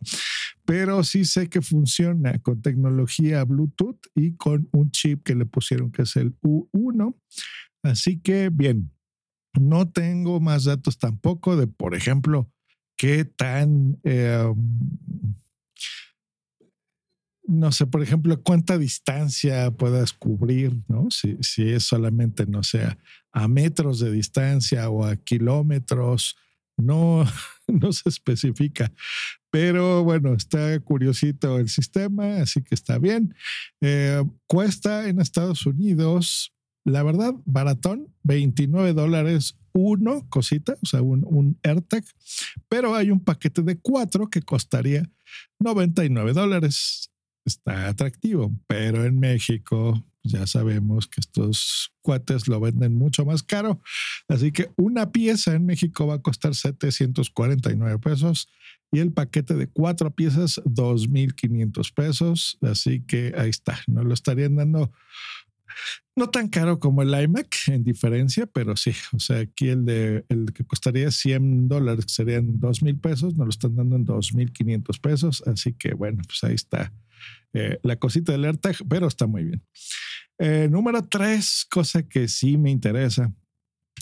pero 0.64 1.04
sí 1.04 1.26
sé 1.26 1.50
que 1.50 1.60
funciona 1.60 2.38
con 2.38 2.62
tecnología 2.62 3.44
Bluetooth 3.44 4.00
y 4.14 4.32
con 4.36 4.70
un 4.72 4.90
chip 4.90 5.22
que 5.22 5.34
le 5.34 5.44
pusieron 5.44 5.92
que 5.92 6.02
es 6.02 6.16
el 6.16 6.34
U1, 6.40 7.14
así 7.82 8.18
que 8.18 8.48
bien, 8.48 8.90
no 9.60 9.90
tengo 9.90 10.40
más 10.40 10.64
datos 10.64 10.96
tampoco 10.96 11.58
de, 11.58 11.66
por 11.66 11.94
ejemplo, 11.94 12.50
qué 12.96 13.26
tan... 13.26 13.98
Em, 14.02 14.54
no 17.44 17.72
sé, 17.72 17.86
por 17.86 18.02
ejemplo, 18.02 18.40
cuánta 18.42 18.78
distancia 18.78 19.70
puedas 19.72 20.12
cubrir, 20.12 20.76
¿no? 20.88 21.10
Si, 21.10 21.36
si 21.40 21.70
es 21.70 21.84
solamente, 21.84 22.46
no 22.46 22.62
sé, 22.62 22.96
a 23.32 23.48
metros 23.48 23.98
de 23.98 24.12
distancia 24.12 24.88
o 24.88 25.04
a 25.04 25.16
kilómetros, 25.16 26.36
no, 26.76 27.24
no 27.68 27.92
se 27.92 28.08
especifica. 28.08 28.92
Pero 29.50 30.04
bueno, 30.04 30.34
está 30.34 30.78
curiosito 30.80 31.58
el 31.58 31.68
sistema, 31.68 32.36
así 32.36 32.62
que 32.62 32.74
está 32.74 32.98
bien. 32.98 33.34
Eh, 33.80 34.22
cuesta 34.46 35.08
en 35.08 35.20
Estados 35.20 35.66
Unidos, 35.66 36.54
la 36.84 37.02
verdad, 37.02 37.34
baratón, 37.44 38.08
29 38.22 38.92
dólares 38.92 39.56
uno, 39.74 40.26
cosita, 40.28 40.76
o 40.82 40.86
sea, 40.86 41.00
un, 41.00 41.24
un 41.24 41.58
AirTag, 41.62 42.04
pero 42.68 42.94
hay 42.94 43.10
un 43.10 43.20
paquete 43.20 43.62
de 43.62 43.78
cuatro 43.78 44.28
que 44.28 44.42
costaría 44.42 45.08
99 45.60 46.34
dólares 46.34 47.11
está 47.44 47.88
atractivo, 47.88 48.52
pero 48.66 49.04
en 49.04 49.18
México 49.18 50.04
ya 50.24 50.46
sabemos 50.46 51.08
que 51.08 51.20
estos 51.20 51.92
cuates 52.00 52.46
lo 52.46 52.60
venden 52.60 52.94
mucho 52.94 53.24
más 53.24 53.42
caro. 53.42 53.80
Así 54.28 54.52
que 54.52 54.70
una 54.76 55.10
pieza 55.10 55.54
en 55.54 55.66
México 55.66 56.06
va 56.06 56.14
a 56.14 56.22
costar 56.22 56.54
749 56.54 57.98
pesos 57.98 58.48
y 58.92 59.00
el 59.00 59.12
paquete 59.12 59.54
de 59.54 59.66
cuatro 59.68 60.14
piezas 60.14 60.60
2.500 60.64 61.94
pesos. 61.94 62.58
Así 62.62 63.02
que 63.02 63.34
ahí 63.36 63.50
está, 63.50 63.80
no 63.86 64.04
lo 64.04 64.14
estarían 64.14 64.56
dando 64.56 64.92
no 66.14 66.28
tan 66.28 66.48
caro 66.48 66.78
como 66.78 67.02
el 67.02 67.18
iMac 67.18 67.56
en 67.68 67.82
diferencia, 67.82 68.46
pero 68.46 68.76
sí, 68.76 68.92
o 69.12 69.18
sea, 69.18 69.38
aquí 69.38 69.68
el 69.68 69.86
de 69.86 70.24
el 70.28 70.52
que 70.52 70.64
costaría 70.64 71.10
100 71.10 71.68
dólares 71.68 72.04
serían 72.08 72.60
2 72.60 72.82
mil 72.82 72.98
pesos, 72.98 73.34
nos 73.34 73.46
lo 73.46 73.50
están 73.50 73.76
dando 73.76 73.96
en 73.96 74.06
2.500 74.06 75.00
pesos, 75.00 75.42
así 75.46 75.72
que 75.72 75.94
bueno, 75.94 76.22
pues 76.26 76.44
ahí 76.44 76.54
está 76.54 76.92
eh, 77.52 77.78
la 77.82 77.96
cosita 77.96 78.32
del 78.32 78.44
AirTag, 78.44 78.76
pero 78.88 79.06
está 79.06 79.26
muy 79.26 79.44
bien. 79.44 79.62
Eh, 80.38 80.68
número 80.70 81.02
tres, 81.02 81.66
cosa 81.70 82.02
que 82.02 82.28
sí 82.28 82.56
me 82.56 82.70
interesa. 82.70 83.32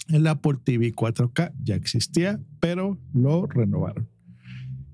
El 0.09 0.27
Apple 0.27 0.59
TV 0.65 0.93
4K 0.95 1.53
ya 1.63 1.75
existía, 1.75 2.41
pero 2.61 2.99
lo 3.13 3.47
renovaron. 3.47 4.09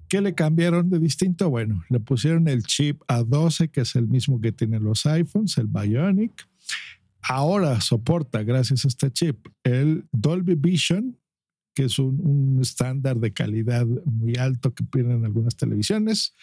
¿Qué 0.09 0.21
le 0.21 0.35
cambiaron 0.35 0.89
de 0.89 0.99
distinto? 0.99 1.51
Bueno, 1.51 1.85
le 1.89 2.01
pusieron 2.01 2.49
el 2.49 2.63
chip 2.63 3.03
A12, 3.09 3.71
que 3.71 3.81
es 3.81 3.97
el 3.97 4.07
mismo 4.07 4.41
que 4.41 4.53
tienen 4.53 4.85
los 4.85 5.05
iPhones, 5.07 5.59
el 5.59 5.67
Bionic. 5.67 6.49
Ahora 7.23 7.81
soporta, 7.81 8.45
gracias 8.45 8.85
a 8.85 8.89
este 8.89 9.11
chip, 9.11 9.49
el 9.65 10.07
Dolby 10.13 10.55
Vision, 10.55 11.19
que 11.77 11.85
es 11.85 11.99
un, 11.99 12.59
estándar 12.61 13.21
de 13.21 13.33
calidad 13.33 13.87
muy 14.07 14.35
alto 14.37 14.75
que 14.75 14.83
tienen 14.85 15.25
algunas 15.27 15.55
televisiones, 15.57 16.35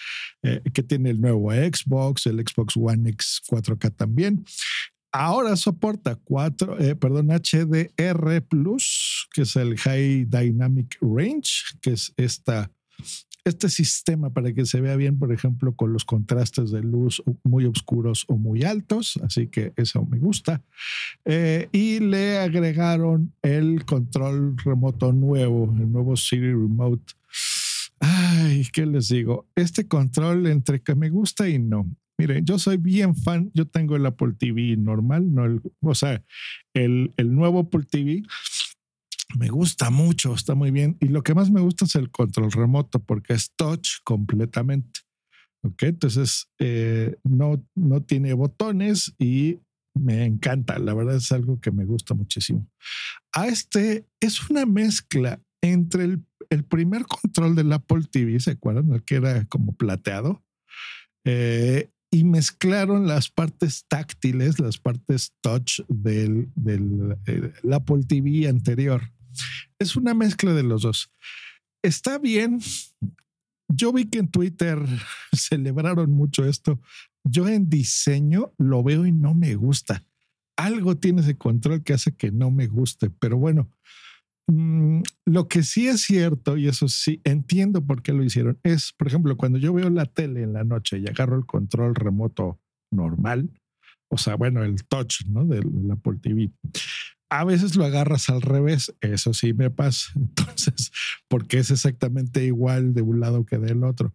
eh, 0.44 0.62
que 0.72 0.84
tiene 0.84 1.10
el 1.10 1.20
nuevo 1.20 1.52
Xbox, 1.52 2.28
el 2.28 2.40
Xbox 2.40 2.78
One 2.78 3.10
X 3.10 3.42
4K 3.50 3.96
también. 3.96 4.46
Ahora 5.12 5.56
soporta 5.58 6.16
4, 6.16 6.80
eh, 6.80 6.96
perdón, 6.96 7.30
HDR 7.30 8.42
Plus, 8.48 9.28
que 9.34 9.42
es 9.42 9.56
el 9.56 9.78
High 9.78 10.26
Dynamic 10.26 10.98
Range, 11.02 11.52
que 11.82 11.94
es 11.94 12.14
esta 12.16 12.72
este 13.46 13.70
sistema 13.70 14.30
para 14.30 14.54
que 14.54 14.66
se 14.66 14.80
vea 14.80 14.96
bien, 14.96 15.20
por 15.20 15.34
ejemplo, 15.34 15.76
con 15.76 15.92
los 15.92 16.06
contrastes 16.06 16.72
de 16.72 16.82
luz 16.82 17.22
muy 17.44 17.66
oscuros 17.66 18.26
o 18.28 18.38
muy 18.38 18.64
altos, 18.64 19.20
así 19.24 19.48
que 19.48 19.74
eso 19.76 20.06
me 20.06 20.18
gusta. 20.18 20.62
Eh, 21.26 21.68
y 21.72 22.00
le 22.00 22.38
agregaron 22.38 23.34
el 23.42 23.86
control 23.86 24.56
remoto 24.58 25.12
nuevo, 25.12 25.74
el 25.78 25.92
nuevo 25.92 26.16
Siri 26.16 26.52
Remote. 26.52 27.14
Ay, 28.00 28.68
¿qué 28.72 28.86
les 28.86 29.10
digo? 29.10 29.48
Este 29.56 29.88
control 29.88 30.48
entre 30.48 30.82
que 30.82 30.96
me 30.96 31.10
gusta 31.10 31.48
y 31.50 31.60
no. 31.60 31.90
Miren, 32.18 32.46
yo 32.46 32.60
soy 32.60 32.78
bien 32.78 33.16
fan, 33.16 33.50
yo 33.54 33.66
tengo 33.66 33.96
el 33.96 34.06
Apple 34.06 34.34
TV 34.38 34.78
normal, 34.78 35.34
no 35.34 35.46
el, 35.46 35.62
o 35.82 35.96
sea, 35.96 36.24
el, 36.74 37.12
el 37.18 37.34
nuevo 37.34 37.62
Apple 37.62 37.86
TV 37.90 38.24
me 39.38 39.50
gusta 39.50 39.90
mucho, 39.90 40.34
está 40.34 40.56
muy 40.56 40.72
bien. 40.72 40.98
Y 41.00 41.08
lo 41.08 41.24
que 41.24 41.34
más 41.34 41.52
me 41.52 41.62
gusta 41.62 41.86
es 41.86 41.96
el 41.96 42.12
control 42.12 42.52
remoto 42.52 43.00
porque 43.00 43.34
es 43.34 43.52
touch 43.56 44.02
completamente. 44.04 45.02
Ok, 45.66 45.84
entonces 45.84 46.50
eh, 46.60 47.16
no, 47.24 47.66
no 47.76 48.04
tiene 48.04 48.34
botones 48.34 49.14
y 49.18 49.60
me 49.96 50.26
encanta. 50.26 50.78
La 50.80 50.94
verdad 50.94 51.16
es 51.16 51.32
algo 51.32 51.60
que 51.60 51.72
me 51.72 51.86
gusta 51.86 52.14
muchísimo. 52.14 52.68
A 53.34 53.48
este 53.48 54.06
es 54.20 54.50
una 54.50 54.66
mezcla 54.66 55.42
entre 55.62 56.04
el, 56.50 56.64
primer 56.66 57.06
control 57.06 57.56
del 57.56 57.72
Apple 57.72 58.04
TV, 58.12 58.40
¿se 58.40 58.52
acuerdan? 58.52 58.92
El 58.94 59.04
que 59.04 59.16
era 59.16 59.46
como 59.46 59.76
plateado. 59.76 60.44
Eh, 61.26 61.90
y 62.12 62.26
mezclaron 62.26 63.08
las 63.08 63.32
partes 63.32 63.86
táctiles, 63.88 64.60
las 64.60 64.78
partes 64.78 65.34
touch 65.42 65.80
del, 65.88 66.52
del 66.56 67.18
eh, 67.26 67.54
Apple 67.72 68.04
TV 68.08 68.48
anterior. 68.48 69.02
Es 69.80 69.96
una 69.96 70.14
mezcla 70.14 70.54
de 70.54 70.64
los 70.64 70.84
dos. 70.84 71.12
Está 71.84 72.18
bien. 72.18 72.60
Yo 73.68 73.92
vi 73.92 74.06
que 74.06 74.20
en 74.20 74.30
Twitter 74.30 74.80
celebraron 75.34 76.12
mucho 76.12 76.46
esto. 76.46 76.80
Yo 77.24 77.48
en 77.48 77.70
diseño 77.70 78.54
lo 78.58 78.84
veo 78.84 79.06
y 79.06 79.12
no 79.12 79.34
me 79.34 79.56
gusta. 79.56 80.04
Algo 80.58 80.98
tiene 80.98 81.22
ese 81.22 81.38
control 81.38 81.84
que 81.84 81.94
hace 81.94 82.16
que 82.16 82.32
no 82.32 82.52
me 82.52 82.68
guste, 82.68 83.10
pero 83.10 83.38
bueno, 83.38 83.72
mm, 84.48 85.02
lo 85.26 85.48
que 85.48 85.64
sí 85.64 85.88
es 85.88 86.02
cierto, 86.02 86.58
y 86.58 86.68
eso 86.68 86.88
sí 86.88 87.22
entiendo 87.24 87.84
por 87.84 88.04
qué 88.04 88.14
lo 88.14 88.24
hicieron, 88.24 88.60
es, 88.62 88.94
por 88.94 89.08
ejemplo, 89.08 89.36
cuando 89.36 89.58
yo 89.58 89.74
veo 89.74 89.90
la 89.90 90.06
tele 90.06 90.44
en 90.44 90.54
la 90.54 90.64
noche 90.64 91.00
y 91.00 91.08
agarro 91.08 91.38
el 91.38 91.46
control 91.46 91.96
remoto 91.96 92.60
normal, 92.92 93.50
o 94.10 94.18
sea, 94.18 94.36
bueno, 94.36 94.64
el 94.64 94.84
touch, 94.84 95.26
¿no? 95.26 95.44
Del, 95.44 95.74
del 95.74 95.90
Apple 95.90 96.20
TV 96.22 96.52
a 97.40 97.44
veces 97.46 97.76
lo 97.76 97.86
agarras 97.86 98.30
al 98.30 98.42
revés, 98.42 98.94
eso 99.02 99.34
sí 99.34 99.54
me 99.54 99.72
pasa. 99.72 100.12
Entonces, 100.16 100.92
porque 101.28 101.60
es 101.60 101.72
exactamente 101.72 102.46
igual 102.46 102.94
de 102.94 103.02
un 103.02 103.20
lado 103.20 103.46
que 103.46 103.58
del 103.58 103.84
otro. 103.84 104.14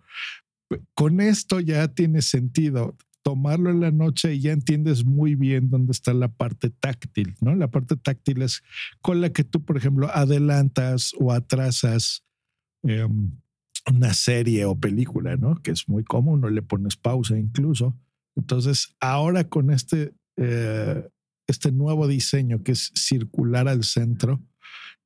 Con 0.94 1.20
esto 1.20 1.60
ya 1.60 1.88
tiene 1.88 2.22
sentido 2.22 2.96
tomarlo 3.22 3.70
en 3.70 3.80
la 3.80 3.90
noche 3.90 4.34
y 4.34 4.40
ya 4.40 4.52
entiendes 4.52 5.04
muy 5.04 5.34
bien 5.34 5.68
dónde 5.70 5.92
está 5.92 6.14
la 6.14 6.28
parte 6.28 6.70
táctil, 6.70 7.34
¿no? 7.40 7.54
La 7.54 7.70
parte 7.70 7.96
táctil 7.96 8.42
es 8.42 8.62
con 9.00 9.20
la 9.20 9.32
que 9.32 9.44
tú, 9.44 9.64
por 9.64 9.76
ejemplo, 9.76 10.08
adelantas 10.14 11.12
o 11.18 11.32
atrasas 11.32 12.24
em, 12.84 13.32
una 13.90 14.14
serie 14.14 14.64
o 14.64 14.78
película, 14.78 15.36
¿no? 15.36 15.60
Que 15.60 15.72
es 15.72 15.88
muy 15.88 16.04
común, 16.04 16.40
no 16.40 16.50
le 16.50 16.62
pones 16.62 16.96
pausa 16.96 17.36
incluso. 17.36 17.98
Entonces, 18.36 18.94
ahora 19.00 19.48
con 19.48 19.70
este 19.70 20.14
eh, 20.36 21.08
este 21.48 21.72
nuevo 21.72 22.06
diseño 22.06 22.62
que 22.62 22.72
es 22.72 22.92
circular 22.94 23.66
al 23.66 23.82
centro 23.82 24.40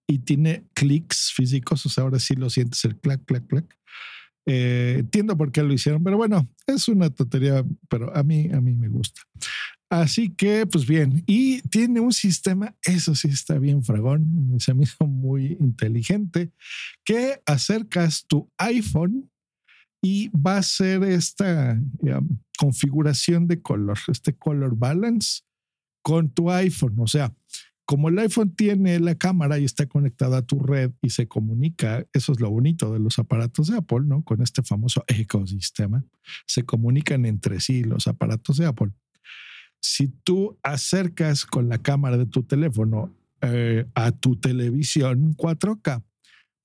y 0.06 0.18
tiene 0.18 0.64
clics 0.74 1.32
físicos, 1.34 1.86
o 1.86 2.00
ahora 2.00 2.18
sí 2.18 2.34
lo 2.34 2.50
sientes 2.50 2.84
el 2.84 2.98
clac, 2.98 3.24
clac, 3.24 3.46
clac. 3.46 3.78
Eh, 4.44 4.96
entiendo 4.98 5.36
por 5.36 5.52
qué 5.52 5.62
lo 5.62 5.72
hicieron, 5.72 6.02
pero 6.02 6.16
bueno, 6.16 6.50
es 6.66 6.88
una 6.88 7.08
tontería, 7.10 7.64
pero 7.88 8.14
a 8.14 8.22
mí, 8.24 8.50
a 8.52 8.60
mí 8.60 8.74
me 8.74 8.88
gusta. 8.88 9.22
Así 9.88 10.30
que, 10.30 10.66
pues 10.66 10.86
bien, 10.86 11.22
y 11.26 11.60
tiene 11.62 12.00
un 12.00 12.12
sistema, 12.12 12.74
eso 12.82 13.14
sí 13.14 13.28
está 13.28 13.58
bien 13.58 13.84
fragón, 13.84 14.56
se 14.58 14.74
me 14.74 14.84
hizo 14.84 15.06
muy 15.06 15.56
inteligente, 15.60 16.50
que 17.04 17.40
acercas 17.46 18.26
tu 18.26 18.50
iPhone 18.58 19.30
y 20.02 20.28
va 20.30 20.56
a 20.56 20.62
ser 20.62 21.04
esta 21.04 21.80
configuración 22.58 23.46
de 23.46 23.62
color, 23.62 23.98
este 24.08 24.34
color 24.34 24.76
balance 24.76 25.42
con 26.02 26.30
tu 26.30 26.50
iPhone. 26.50 26.96
O 26.98 27.06
sea, 27.06 27.34
como 27.84 28.08
el 28.08 28.18
iPhone 28.18 28.54
tiene 28.54 28.98
la 29.00 29.14
cámara 29.16 29.58
y 29.58 29.64
está 29.64 29.86
conectada 29.86 30.38
a 30.38 30.46
tu 30.46 30.60
red 30.60 30.92
y 31.02 31.10
se 31.10 31.26
comunica, 31.26 32.06
eso 32.12 32.32
es 32.32 32.40
lo 32.40 32.50
bonito 32.50 32.92
de 32.92 33.00
los 33.00 33.18
aparatos 33.18 33.68
de 33.68 33.78
Apple, 33.78 34.02
¿no? 34.04 34.22
Con 34.22 34.42
este 34.42 34.62
famoso 34.62 35.04
ecosistema, 35.08 36.04
se 36.46 36.64
comunican 36.64 37.26
entre 37.26 37.60
sí 37.60 37.82
los 37.84 38.06
aparatos 38.06 38.56
de 38.58 38.66
Apple. 38.66 38.92
Si 39.80 40.08
tú 40.08 40.58
acercas 40.62 41.44
con 41.44 41.68
la 41.68 41.78
cámara 41.78 42.16
de 42.16 42.26
tu 42.26 42.44
teléfono 42.44 43.12
eh, 43.40 43.86
a 43.94 44.12
tu 44.12 44.36
televisión 44.36 45.34
4K, 45.34 46.04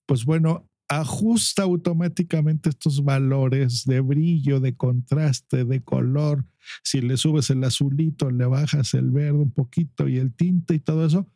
pues 0.06 0.24
bueno, 0.24 0.67
ajusta 0.88 1.64
automáticamente 1.64 2.70
estos 2.70 3.04
valores 3.04 3.84
de 3.86 4.00
brillo, 4.02 4.60
de 4.60 4.76
contraste, 4.76 5.66
de 5.66 5.84
color. 5.84 6.46
Si 6.84 7.02
le 7.02 7.18
subes 7.18 7.50
el 7.50 7.64
azulito, 7.64 8.30
le 8.32 8.46
bajas 8.46 8.94
el 8.94 9.12
verde 9.12 9.40
un 9.40 9.52
poquito 9.52 10.08
y 10.08 10.18
el 10.18 10.34
tinte 10.34 10.76
y 10.76 10.80
todo 10.80 11.06
eso, 11.06 11.28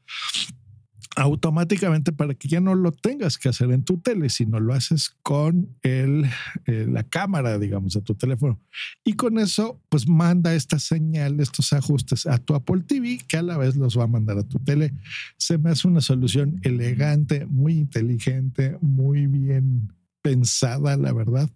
automáticamente 1.22 2.12
para 2.12 2.34
que 2.34 2.48
ya 2.48 2.60
no 2.60 2.74
lo 2.74 2.92
tengas 2.92 3.38
que 3.38 3.48
hacer 3.48 3.72
en 3.72 3.84
tu 3.84 4.00
tele, 4.00 4.30
sino 4.30 4.60
lo 4.60 4.74
haces 4.74 5.16
con 5.22 5.70
el, 5.84 6.26
eh, 6.66 6.88
la 6.90 7.04
cámara, 7.04 7.60
digamos, 7.60 7.94
de 7.94 8.02
tu 8.02 8.16
teléfono. 8.16 8.60
Y 9.04 9.14
con 9.14 9.38
eso, 9.38 9.80
pues 9.90 10.08
manda 10.08 10.56
esta 10.56 10.80
señal, 10.80 11.40
estos 11.40 11.74
ajustes 11.74 12.26
a 12.26 12.40
tu 12.40 12.56
Apple 12.56 12.82
TV, 12.88 13.20
que 13.28 13.38
a 13.38 13.44
la 13.44 13.58
vez 13.58 13.76
los 13.76 13.98
va 14.00 14.06
a 14.06 14.08
mandar 14.08 14.40
a 14.40 14.44
tu 14.44 14.58
tele. 14.60 14.94
Se 15.38 15.60
me 15.60 15.70
hace 15.70 15.88
una 15.88 16.02
solución 16.02 16.60
elegante, 16.64 17.46
muy 17.46 17.74
inteligente, 17.74 18.80
muy 18.82 19.28
bien 19.28 19.94
pensada, 20.24 20.98
la 20.98 21.14
verdad, 21.14 21.52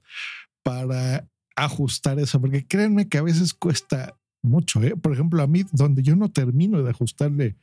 para 0.62 1.27
ajustar 1.55 2.19
eso, 2.19 2.39
porque 2.39 2.67
créanme 2.67 3.07
que 3.07 3.17
a 3.17 3.24
veces 3.24 3.55
cuesta 3.55 4.15
mucho. 4.43 4.81
¿eh? 4.84 4.95
Por 4.95 5.12
ejemplo, 5.12 5.41
a 5.41 5.48
mí, 5.48 5.63
donde 5.72 6.03
yo 6.03 6.15
no 6.15 6.29
termino 6.29 6.84
de 6.84 6.91
ajustarle 6.91 7.55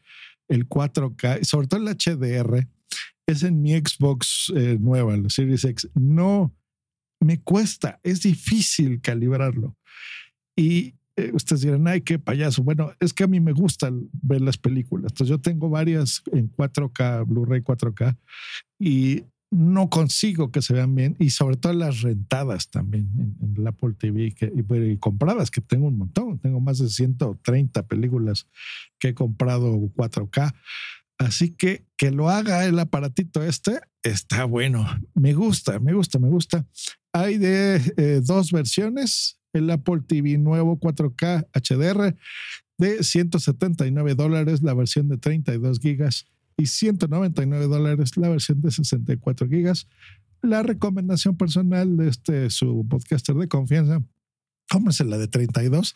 el 0.49 0.69
4K, 0.69 1.45
sobre 1.45 1.67
todo 1.67 1.81
el 1.81 1.97
HDR, 1.97 2.69
es 3.27 3.43
en 3.43 3.63
mi 3.63 3.73
Xbox 3.73 4.53
eh, 4.55 4.77
nueva, 4.81 5.17
la 5.17 5.31
Series 5.31 5.65
X. 5.65 5.89
No 5.95 6.55
me 7.21 7.41
cuesta, 7.41 8.01
es 8.03 8.23
difícil 8.23 9.01
calibrarlo. 9.01 9.77
Y 10.57 10.95
eh, 11.17 11.31
ustedes 11.33 11.63
dirán, 11.63 11.87
ay, 11.87 12.01
qué 12.01 12.19
payaso. 12.19 12.63
Bueno, 12.63 12.93
es 12.99 13.13
que 13.13 13.25
a 13.25 13.29
mí 13.29 13.41
me 13.41 13.53
gusta 13.53 13.91
ver 14.23 14.41
las 14.41 14.59
películas. 14.59 15.13
Entonces 15.13 15.29
yo 15.29 15.41
tengo 15.41 15.69
varias 15.69 16.23
en 16.33 16.51
4K, 16.51 17.27
Blu-ray 17.27 17.61
4K, 17.61 18.17
y 18.79 19.25
no 19.53 19.91
consigo 19.91 20.51
que 20.51 20.63
se 20.63 20.73
vean 20.73 20.95
bien 20.95 21.15
y 21.19 21.29
sobre 21.29 21.59
todo 21.59 21.75
las 21.75 22.01
rentadas 22.01 22.71
también 22.71 23.11
en, 23.19 23.55
el 23.55 23.67
Apple 23.67 23.93
TV 23.99 24.33
que, 24.33 24.51
y, 24.55 24.97
compradas, 24.97 25.51
que 25.51 25.61
tengo 25.61 25.89
un 25.89 25.99
montón, 25.99 26.39
tengo 26.39 26.59
más 26.59 26.79
de 26.79 26.89
130 26.89 27.87
películas 27.87 28.47
que 28.99 29.09
he 29.09 29.15
comprado 29.15 29.77
4K. 29.95 30.55
Así 31.19 31.51
que 31.51 31.85
que 31.99 32.11
lo 32.11 32.31
haga 32.31 32.65
el 32.65 32.79
aparatito 32.79 33.43
este 33.43 33.79
está 34.03 34.47
bueno. 34.47 34.87
Me 35.15 35.35
gusta, 35.35 35.79
me 35.79 35.93
gusta, 35.93 36.19
me 36.19 36.31
gusta. 36.31 36.67
Hay 37.13 37.37
de 37.37 37.77
eh, 37.99 38.23
dos 38.25 38.53
versiones, 38.53 39.39
el 39.53 39.71
Apple 39.71 40.01
TV 40.07 40.39
nuevo 40.39 40.81
4K 40.81 41.47
HDR 41.53 42.17
de 42.79 43.05
179 43.05 44.15
dólares, 44.15 44.63
la 44.63 44.73
versión 44.73 45.09
de 45.09 45.19
32 45.19 45.79
gigas 45.79 46.25
y 46.63 46.67
199 46.67 47.67
dólares 47.67 48.17
la 48.17 48.29
versión 48.29 48.61
de 48.61 48.71
64 48.71 49.49
gigas. 49.49 49.89
La 50.41 50.63
recomendación 50.63 51.37
personal 51.37 51.97
de 51.97 52.09
este 52.09 52.51
su 52.51 52.87
podcaster 52.89 53.35
de 53.35 53.49
confianza, 53.49 54.01
cómprese 54.71 55.05
la 55.05 55.19
de 55.19 55.29
32, 55.29 55.95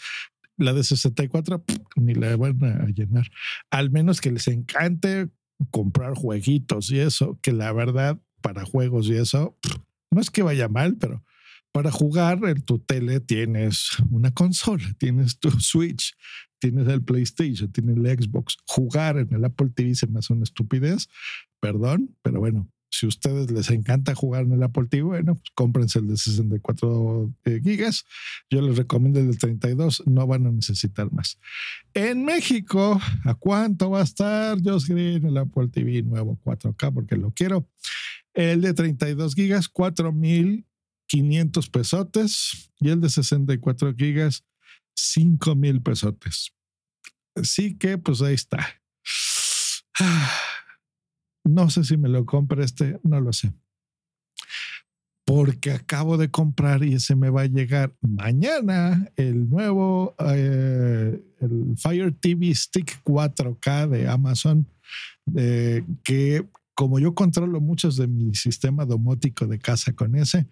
la 0.57 0.73
de 0.73 0.83
64 0.83 1.65
ni 1.97 2.15
la 2.15 2.37
van 2.37 2.65
a 2.65 2.87
llenar. 2.87 3.29
Al 3.71 3.91
menos 3.91 4.21
que 4.21 4.33
les 4.33 4.49
encante 4.49 5.29
comprar 5.71 6.15
jueguitos 6.15 6.91
y 6.91 6.99
eso, 6.99 7.39
que 7.43 7.53
la 7.53 7.73
verdad 7.73 8.21
para 8.41 8.65
juegos 8.65 9.07
y 9.07 9.15
eso, 9.15 9.57
no 10.11 10.21
es 10.21 10.31
que 10.31 10.43
vaya 10.43 10.69
mal, 10.69 10.97
pero 10.97 11.25
para 11.73 11.91
jugar 11.91 12.41
en 12.45 12.63
tu 12.63 12.79
tele 12.79 13.21
tienes 13.21 13.91
una 14.11 14.33
consola, 14.33 14.85
tienes 14.99 15.39
tu 15.39 15.51
Switch, 15.61 16.17
tienes 16.59 16.89
el 16.89 17.03
PlayStation, 17.03 17.71
tienes 17.71 17.97
el 17.97 18.07
Xbox. 18.07 18.57
Jugar 18.67 19.19
en 19.19 19.33
el 19.33 19.45
Apple 19.45 19.71
TV 19.75 19.95
se 19.95 20.07
me 20.07 20.19
hace 20.19 20.33
una 20.33 20.45
estupidez, 20.45 21.09
perdón, 21.61 22.17
pero 22.23 22.41
bueno, 22.41 22.69
si 22.89 23.07
a 23.07 23.09
ustedes 23.09 23.51
les 23.51 23.71
encanta 23.71 24.15
jugar 24.15 24.45
en 24.45 24.53
el 24.53 24.63
Apple 24.63 24.87
TV, 24.89 25.03
bueno, 25.03 25.35
pues 25.35 25.51
cómprense 25.55 25.99
el 25.99 26.07
de 26.09 26.17
64 26.17 27.31
eh, 27.45 27.61
gigas. 27.63 28.07
Yo 28.49 28.63
les 28.63 28.77
recomiendo 28.77 29.21
el 29.21 29.33
de 29.33 29.37
32, 29.37 30.05
no 30.07 30.27
van 30.27 30.47
a 30.47 30.51
necesitar 30.51 31.13
más. 31.13 31.39
En 31.95 32.25
México, 32.25 32.99
¿a 33.25 33.35
cuánto 33.35 33.91
va 33.91 34.01
a 34.01 34.05
estar? 34.05 34.59
Yo 34.61 34.79
en 34.89 35.27
el 35.27 35.37
Apple 35.37 35.69
TV 35.69 36.03
nuevo 36.03 36.41
4K 36.45 36.95
porque 36.95 37.17
lo 37.17 37.33
quiero. 37.33 37.69
El 38.35 38.61
de 38.61 38.75
32 38.75 39.35
gigas, 39.35 39.69
4,500 39.69 41.71
pesotes 41.71 42.71
y 42.81 42.91
el 42.91 43.01
de 43.01 43.11
64 43.11 43.95
gigas, 43.95 44.45
5,000 44.97 45.83
pesotes. 45.83 46.53
Así 47.35 47.77
que, 47.77 47.99
pues 47.99 48.23
ahí 48.23 48.35
está. 48.35 48.67
No 51.45 51.71
sé 51.71 51.85
si 51.85 51.97
me 51.97 52.09
lo 52.09 52.27
compre 52.27 52.65
este, 52.65 52.99
no 53.05 53.21
lo 53.21 53.33
sé. 53.33 53.53
Porque 55.25 55.73
acabo 55.73 56.17
de 56.17 56.31
comprar 56.31 56.83
y 56.85 56.95
ese 56.95 57.15
me 57.15 57.31
va 57.31 57.43
a 57.43 57.47
llegar 57.47 57.95
mañana 58.01 59.11
el 59.17 59.49
nuevo 59.49 60.15
eh, 60.19 61.21
el 61.41 61.75
Fire 61.79 62.13
TV 62.13 62.55
Stick 62.55 63.03
4K 63.05 63.89
de 63.89 64.09
Amazon, 64.09 64.67
que 66.05 66.47
como 66.77 66.99
yo 66.99 67.15
controlo 67.15 67.59
muchos 67.61 67.97
de 67.97 68.07
mi 68.07 68.35
sistema 68.35 68.85
domótico 68.85 69.47
de 69.47 69.59
casa 69.59 69.95
con 69.95 70.15
ese, 70.15 70.47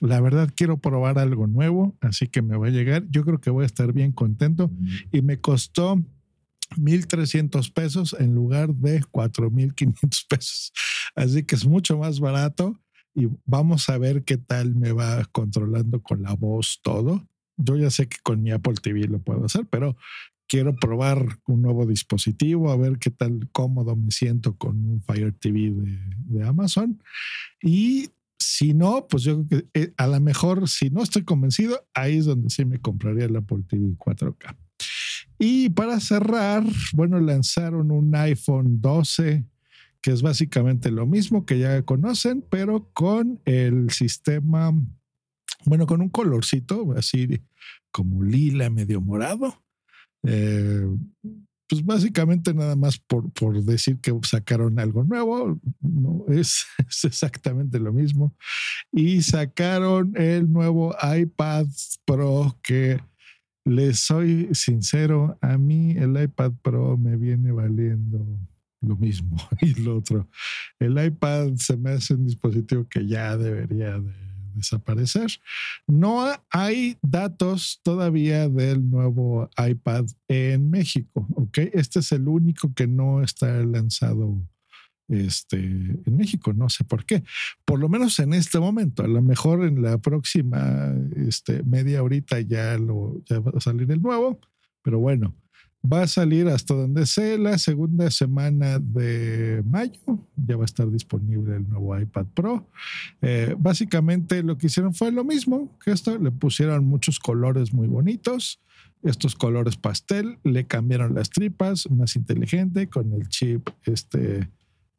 la 0.00 0.22
verdad 0.22 0.50
quiero 0.56 0.78
probar 0.78 1.18
algo 1.18 1.46
nuevo, 1.46 1.94
así 2.00 2.28
que 2.28 2.40
me 2.40 2.56
va 2.56 2.68
a 2.68 2.70
llegar. 2.70 3.04
Yo 3.10 3.24
creo 3.24 3.40
que 3.40 3.50
voy 3.50 3.64
a 3.64 3.66
estar 3.66 3.92
bien 3.92 4.10
contento 4.10 4.70
y 5.12 5.20
me 5.20 5.38
costó 5.38 6.02
1.300 6.76 7.70
pesos 7.74 8.16
en 8.18 8.34
lugar 8.34 8.74
de 8.74 9.02
4.500 9.02 10.26
pesos. 10.28 10.72
Así 11.14 11.44
que 11.44 11.54
es 11.54 11.66
mucho 11.66 11.98
más 11.98 12.20
barato 12.20 12.80
y 13.14 13.28
vamos 13.44 13.90
a 13.90 13.98
ver 13.98 14.24
qué 14.24 14.38
tal 14.38 14.74
me 14.74 14.92
va 14.92 15.26
controlando 15.26 16.02
con 16.02 16.22
la 16.22 16.32
voz 16.32 16.80
todo. 16.82 17.28
Yo 17.58 17.76
ya 17.76 17.90
sé 17.90 18.08
que 18.08 18.16
con 18.22 18.42
mi 18.42 18.50
Apple 18.50 18.76
TV 18.80 19.08
lo 19.08 19.18
puedo 19.18 19.44
hacer, 19.44 19.66
pero 19.70 19.94
quiero 20.48 20.74
probar 20.76 21.38
un 21.46 21.62
nuevo 21.62 21.86
dispositivo, 21.86 22.70
a 22.70 22.76
ver 22.76 22.98
qué 22.98 23.10
tal 23.10 23.48
cómodo 23.52 23.96
me 23.96 24.10
siento 24.10 24.56
con 24.56 24.76
un 24.76 25.02
Fire 25.02 25.32
TV 25.32 25.72
de, 25.72 26.44
Amazon. 26.44 27.02
Y 27.62 28.10
si 28.38 28.74
no, 28.74 29.06
pues 29.08 29.24
yo 29.24 29.44
creo 29.46 29.62
que 29.72 29.80
eh, 29.80 29.92
a 29.96 30.06
lo 30.06 30.20
mejor, 30.20 30.68
si 30.68 30.90
no 30.90 31.02
estoy 31.02 31.24
convencido, 31.24 31.86
ahí 31.94 32.18
es 32.18 32.26
donde 32.26 32.50
sí 32.50 32.64
me 32.64 32.78
compraría 32.78 33.24
el 33.24 33.36
Apple 33.36 33.64
TV 33.68 33.96
4K. 33.96 34.56
Y 35.38 35.70
para 35.70 36.00
cerrar, 36.00 36.64
bueno, 36.94 37.20
lanzaron 37.20 37.90
un 37.90 38.14
iPhone 38.14 38.80
12, 38.80 39.44
que 40.00 40.10
es 40.10 40.22
básicamente 40.22 40.90
lo 40.90 41.06
mismo 41.06 41.44
que 41.44 41.58
ya 41.58 41.82
conocen, 41.82 42.42
pero 42.48 42.90
con 42.92 43.40
el 43.44 43.90
sistema, 43.90 44.72
bueno, 45.64 45.86
con 45.86 46.00
un 46.00 46.08
colorcito 46.08 46.92
así 46.96 47.42
como 47.90 48.22
lila, 48.22 48.70
medio 48.70 49.00
morado. 49.00 49.65
Eh, 50.24 50.86
pues 51.68 51.84
básicamente 51.84 52.54
nada 52.54 52.76
más 52.76 52.98
por, 52.98 53.30
por, 53.32 53.60
decir 53.62 53.98
que 54.00 54.16
sacaron 54.22 54.78
algo 54.78 55.02
nuevo, 55.02 55.58
no 55.80 56.24
es, 56.28 56.64
es, 56.88 57.04
exactamente 57.04 57.78
lo 57.80 57.92
mismo. 57.92 58.34
Y 58.92 59.22
sacaron 59.22 60.12
el 60.16 60.50
nuevo 60.50 60.94
iPad 61.02 61.66
Pro 62.04 62.58
que 62.62 63.00
les 63.64 63.98
soy 63.98 64.48
sincero, 64.52 65.38
a 65.40 65.58
mí 65.58 65.96
el 65.96 66.20
iPad 66.22 66.52
Pro 66.62 66.96
me 66.96 67.16
viene 67.16 67.50
valiendo 67.50 68.24
lo 68.80 68.96
mismo 68.96 69.36
y 69.60 69.74
lo 69.82 69.98
otro. 69.98 70.28
El 70.78 71.04
iPad 71.04 71.54
se 71.56 71.76
me 71.76 71.90
hace 71.90 72.14
un 72.14 72.26
dispositivo 72.26 72.86
que 72.88 73.06
ya 73.06 73.36
debería 73.36 73.98
de 73.98 74.12
desaparecer. 74.56 75.30
No 75.86 76.26
hay 76.50 76.96
datos 77.02 77.80
todavía 77.82 78.48
del 78.48 78.88
nuevo 78.88 79.48
iPad 79.56 80.06
en 80.28 80.70
México, 80.70 81.26
¿ok? 81.34 81.58
Este 81.72 82.00
es 82.00 82.12
el 82.12 82.28
único 82.28 82.72
que 82.74 82.86
no 82.86 83.22
está 83.22 83.48
lanzado 83.64 84.36
este, 85.08 85.58
en 85.58 86.16
México. 86.16 86.52
No 86.52 86.68
sé 86.68 86.84
por 86.84 87.04
qué. 87.04 87.22
Por 87.64 87.78
lo 87.78 87.88
menos 87.88 88.18
en 88.18 88.34
este 88.34 88.58
momento. 88.58 89.02
A 89.02 89.08
lo 89.08 89.22
mejor 89.22 89.64
en 89.64 89.82
la 89.82 89.98
próxima 89.98 90.94
este, 91.16 91.62
media 91.62 92.02
horita 92.02 92.40
ya, 92.40 92.78
lo, 92.78 93.22
ya 93.24 93.40
va 93.40 93.52
a 93.54 93.60
salir 93.60 93.90
el 93.90 94.02
nuevo. 94.02 94.40
Pero 94.82 94.98
bueno, 94.98 95.34
va 95.84 96.02
a 96.02 96.06
salir 96.06 96.48
hasta 96.48 96.74
donde 96.74 97.06
sé 97.06 97.38
la 97.38 97.58
segunda 97.58 98.10
semana 98.10 98.78
de 98.78 99.62
mayo. 99.66 100.00
Ya 100.36 100.56
va 100.56 100.62
a 100.62 100.66
estar 100.66 100.90
disponible 100.90 101.56
el 101.56 101.68
nuevo 101.68 101.98
iPad 101.98 102.26
Pro. 102.34 102.68
Eh, 103.22 103.54
básicamente 103.58 104.42
lo 104.42 104.58
que 104.58 104.66
hicieron 104.66 104.94
fue 104.94 105.12
lo 105.12 105.24
mismo 105.24 105.76
que 105.84 105.92
esto. 105.92 106.18
Le 106.18 106.30
pusieron 106.30 106.84
muchos 106.84 107.18
colores 107.18 107.72
muy 107.72 107.86
bonitos 107.86 108.60
estos 109.02 109.34
colores 109.34 109.76
pastel, 109.76 110.38
le 110.42 110.66
cambiaron 110.66 111.14
las 111.14 111.30
tripas, 111.30 111.88
más 111.90 112.16
inteligente, 112.16 112.88
con 112.88 113.12
el 113.12 113.28
chip 113.28 113.68
este, 113.84 114.48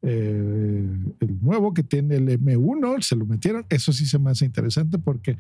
eh, 0.04 0.86
el 1.20 1.42
nuevo 1.42 1.74
que 1.74 1.84
tiene 1.84 2.16
el 2.16 2.28
M1, 2.28 3.02
se 3.02 3.16
lo 3.16 3.26
metieron. 3.26 3.66
Eso 3.70 3.92
sí 3.92 4.06
se 4.06 4.20
me 4.20 4.32
hace 4.32 4.46
interesante 4.46 5.00
porque 5.00 5.38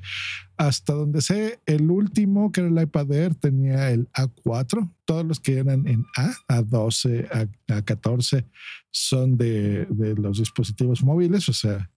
hasta 0.58 0.94
donde 0.94 1.22
sé, 1.22 1.60
el 1.66 1.90
último 1.92 2.52
que 2.52 2.62
era 2.62 2.70
el 2.70 2.82
iPad 2.82 3.12
Air 3.12 3.36
tenía 3.36 3.92
el 3.92 4.10
A4. 4.12 4.92
Todos 5.06 5.26
los 5.26 5.40
que 5.40 5.60
eran 5.60 5.88
en 5.88 6.06
A, 6.16 6.34
A12, 6.48 7.50
A, 7.68 7.82
14 7.82 8.46
son 8.92 9.38
de, 9.38 9.86
de 9.86 10.16
los 10.16 10.40
dispositivos 10.40 11.04
móviles, 11.04 11.48
o 11.50 11.54
sea, 11.54 11.90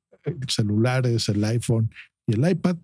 celulares, 0.48 1.28
el 1.28 1.42
iPhone 1.44 1.90
el 2.32 2.48
iPad. 2.48 2.76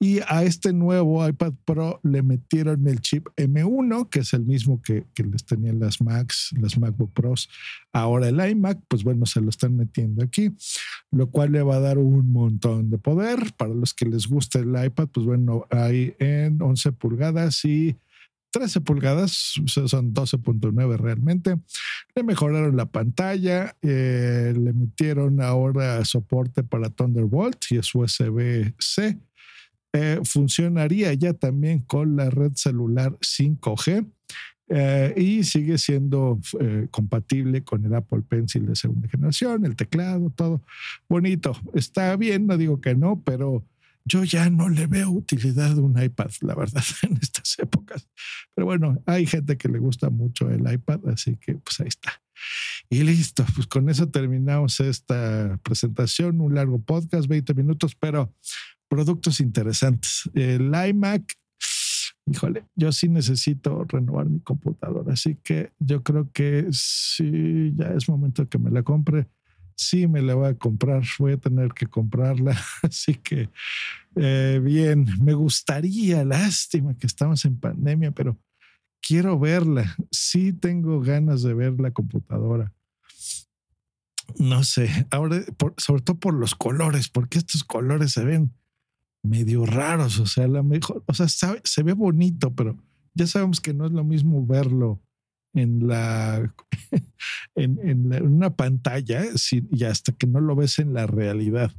Y 0.00 0.20
a 0.26 0.44
este 0.44 0.72
nuevo 0.72 1.26
iPad 1.26 1.54
Pro 1.64 2.00
le 2.02 2.22
metieron 2.22 2.86
el 2.86 3.00
chip 3.00 3.28
M1, 3.36 4.08
que 4.08 4.20
es 4.20 4.32
el 4.34 4.44
mismo 4.44 4.82
que, 4.82 5.04
que 5.14 5.24
les 5.24 5.44
tenían 5.44 5.80
las 5.80 6.00
Macs, 6.00 6.54
las 6.60 6.78
MacBook 6.78 7.12
Pros. 7.12 7.48
Ahora 7.92 8.28
el 8.28 8.50
iMac, 8.50 8.80
pues 8.88 9.04
bueno, 9.04 9.26
se 9.26 9.40
lo 9.40 9.50
están 9.50 9.76
metiendo 9.76 10.22
aquí, 10.22 10.50
lo 11.10 11.30
cual 11.30 11.52
le 11.52 11.62
va 11.62 11.76
a 11.76 11.80
dar 11.80 11.98
un 11.98 12.30
montón 12.30 12.90
de 12.90 12.98
poder. 12.98 13.52
Para 13.56 13.74
los 13.74 13.94
que 13.94 14.06
les 14.06 14.26
gusta 14.26 14.58
el 14.58 14.70
iPad, 14.84 15.08
pues 15.08 15.26
bueno, 15.26 15.66
hay 15.70 16.14
en 16.18 16.60
11 16.60 16.92
pulgadas 16.92 17.64
y 17.64 17.96
13 18.54 18.82
pulgadas, 18.82 19.54
son 19.66 20.14
12.9 20.14 20.96
realmente. 20.96 21.56
Le 22.14 22.22
mejoraron 22.22 22.76
la 22.76 22.86
pantalla, 22.86 23.76
eh, 23.82 24.54
le 24.56 24.72
metieron 24.72 25.42
ahora 25.42 26.04
soporte 26.04 26.62
para 26.62 26.88
Thunderbolt 26.88 27.56
y 27.70 27.78
es 27.78 27.92
USB-C. 27.92 29.18
Eh, 29.92 30.20
funcionaría 30.22 31.12
ya 31.14 31.34
también 31.34 31.80
con 31.80 32.14
la 32.14 32.30
red 32.30 32.52
celular 32.54 33.18
5G. 33.20 34.06
Eh, 34.68 35.14
y 35.16 35.42
sigue 35.42 35.76
siendo 35.76 36.40
compatible 36.92 37.64
con 37.64 37.84
el 37.84 37.94
Apple 37.94 38.22
Pencil 38.22 38.66
de 38.66 38.76
segunda 38.76 39.08
generación, 39.08 39.66
el 39.66 39.74
teclado, 39.74 40.30
todo 40.30 40.62
bonito. 41.08 41.60
Está 41.74 42.14
bien, 42.16 42.46
no 42.46 42.56
digo 42.56 42.80
que 42.80 42.94
no, 42.94 43.20
pero 43.20 43.64
yo 44.04 44.22
ya 44.24 44.50
no 44.50 44.68
le 44.68 44.86
veo 44.86 45.10
utilidad 45.10 45.72
a 45.72 45.80
un 45.80 46.00
iPad, 46.00 46.30
la 46.42 46.54
verdad, 46.54 46.84
en 47.02 47.18
estas 47.20 47.58
épocas. 47.58 48.08
Pero 48.54 48.66
bueno, 48.66 49.02
hay 49.06 49.26
gente 49.26 49.56
que 49.56 49.68
le 49.68 49.78
gusta 49.78 50.10
mucho 50.10 50.50
el 50.50 50.70
iPad, 50.70 51.00
así 51.08 51.36
que 51.36 51.54
pues 51.54 51.80
ahí 51.80 51.88
está. 51.88 52.22
Y 52.90 53.02
listo, 53.02 53.44
pues 53.54 53.66
con 53.66 53.88
eso 53.88 54.08
terminamos 54.08 54.80
esta 54.80 55.58
presentación, 55.62 56.40
un 56.40 56.54
largo 56.54 56.80
podcast, 56.80 57.28
20 57.28 57.54
minutos, 57.54 57.94
pero 57.94 58.34
productos 58.88 59.40
interesantes. 59.40 60.30
El 60.34 60.72
iMac, 60.74 61.22
híjole, 62.26 62.66
yo 62.74 62.92
sí 62.92 63.08
necesito 63.08 63.84
renovar 63.88 64.26
mi 64.26 64.40
computadora, 64.40 65.14
así 65.14 65.36
que 65.42 65.72
yo 65.78 66.02
creo 66.02 66.30
que 66.32 66.66
sí, 66.72 67.72
ya 67.74 67.86
es 67.94 68.08
momento 68.08 68.48
que 68.48 68.58
me 68.58 68.70
la 68.70 68.82
compre 68.82 69.28
sí 69.76 70.06
me 70.06 70.22
la 70.22 70.34
voy 70.34 70.48
a 70.48 70.54
comprar, 70.54 71.02
voy 71.18 71.32
a 71.32 71.36
tener 71.36 71.72
que 71.72 71.86
comprarla. 71.86 72.56
Así 72.82 73.14
que, 73.14 73.48
eh, 74.16 74.60
bien, 74.62 75.06
me 75.20 75.34
gustaría, 75.34 76.24
lástima 76.24 76.96
que 76.96 77.06
estamos 77.06 77.44
en 77.44 77.58
pandemia, 77.58 78.10
pero 78.12 78.38
quiero 79.00 79.38
verla. 79.38 79.96
Sí 80.10 80.52
tengo 80.52 81.00
ganas 81.00 81.42
de 81.42 81.54
ver 81.54 81.80
la 81.80 81.90
computadora. 81.90 82.72
No 84.38 84.64
sé, 84.64 85.06
ahora, 85.10 85.42
sobre 85.76 86.02
todo 86.02 86.18
por 86.18 86.34
los 86.34 86.54
colores, 86.54 87.08
porque 87.08 87.38
estos 87.38 87.62
colores 87.62 88.12
se 88.12 88.24
ven 88.24 88.52
medio 89.22 89.66
raros, 89.66 90.18
o 90.18 90.26
sea, 90.26 90.48
mejor, 90.48 91.04
o 91.06 91.14
sea, 91.14 91.28
se 91.28 91.82
ve 91.82 91.92
bonito, 91.92 92.54
pero 92.54 92.76
ya 93.14 93.26
sabemos 93.26 93.60
que 93.60 93.74
no 93.74 93.86
es 93.86 93.92
lo 93.92 94.04
mismo 94.04 94.44
verlo 94.46 95.00
en 95.60 95.86
la 95.86 96.54
en, 97.54 98.22
una 98.22 98.54
pantalla 98.56 99.24
y 99.70 99.84
hasta 99.84 100.12
que 100.12 100.26
no 100.26 100.40
lo 100.40 100.56
ves 100.56 100.78
en 100.78 100.92
la 100.92 101.06
realidad. 101.06 101.72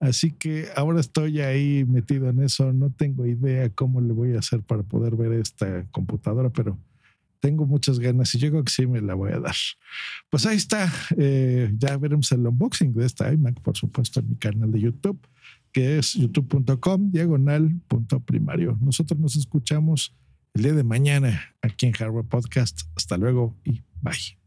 Así 0.00 0.32
que 0.32 0.66
ahora 0.74 0.98
estoy 0.98 1.40
ahí 1.40 1.84
metido 1.84 2.28
en 2.28 2.42
eso. 2.42 2.72
No 2.72 2.90
tengo 2.90 3.24
idea 3.24 3.70
cómo 3.70 4.00
le 4.00 4.12
voy 4.12 4.34
a 4.34 4.40
hacer 4.40 4.62
para 4.62 4.82
poder 4.82 5.14
ver 5.14 5.32
esta 5.34 5.86
computadora, 5.92 6.50
pero 6.50 6.76
tengo 7.38 7.66
muchas 7.66 7.98
ganas 8.00 8.34
y 8.34 8.38
yo 8.38 8.50
creo 8.50 8.64
que 8.64 8.72
sí 8.72 8.86
me 8.86 9.00
la 9.00 9.14
voy 9.14 9.32
a 9.32 9.38
dar. 9.38 9.54
Pues 10.28 10.46
ahí 10.46 10.56
está. 10.56 10.92
Eh, 11.16 11.72
ya 11.76 11.96
veremos 11.98 12.30
el 12.32 12.46
unboxing 12.46 12.94
de 12.94 13.06
esta 13.06 13.32
iMac, 13.32 13.60
por 13.60 13.76
supuesto, 13.76 14.20
en 14.20 14.30
mi 14.30 14.36
canal 14.36 14.72
de 14.72 14.80
YouTube, 14.80 15.20
que 15.72 15.98
es 15.98 16.14
youtube.com 16.14 17.10
diagonal 17.12 17.70
punto 17.86 18.18
primario. 18.20 18.76
Nosotros 18.80 19.18
nos 19.20 19.36
escuchamos 19.36 20.14
el 20.54 20.62
día 20.62 20.72
de 20.72 20.84
mañana 20.84 21.54
aquí 21.62 21.86
en 21.86 21.92
Hardware 21.92 22.26
Podcast. 22.26 22.82
Hasta 22.96 23.16
luego 23.16 23.56
y 23.64 23.82
bye. 24.00 24.41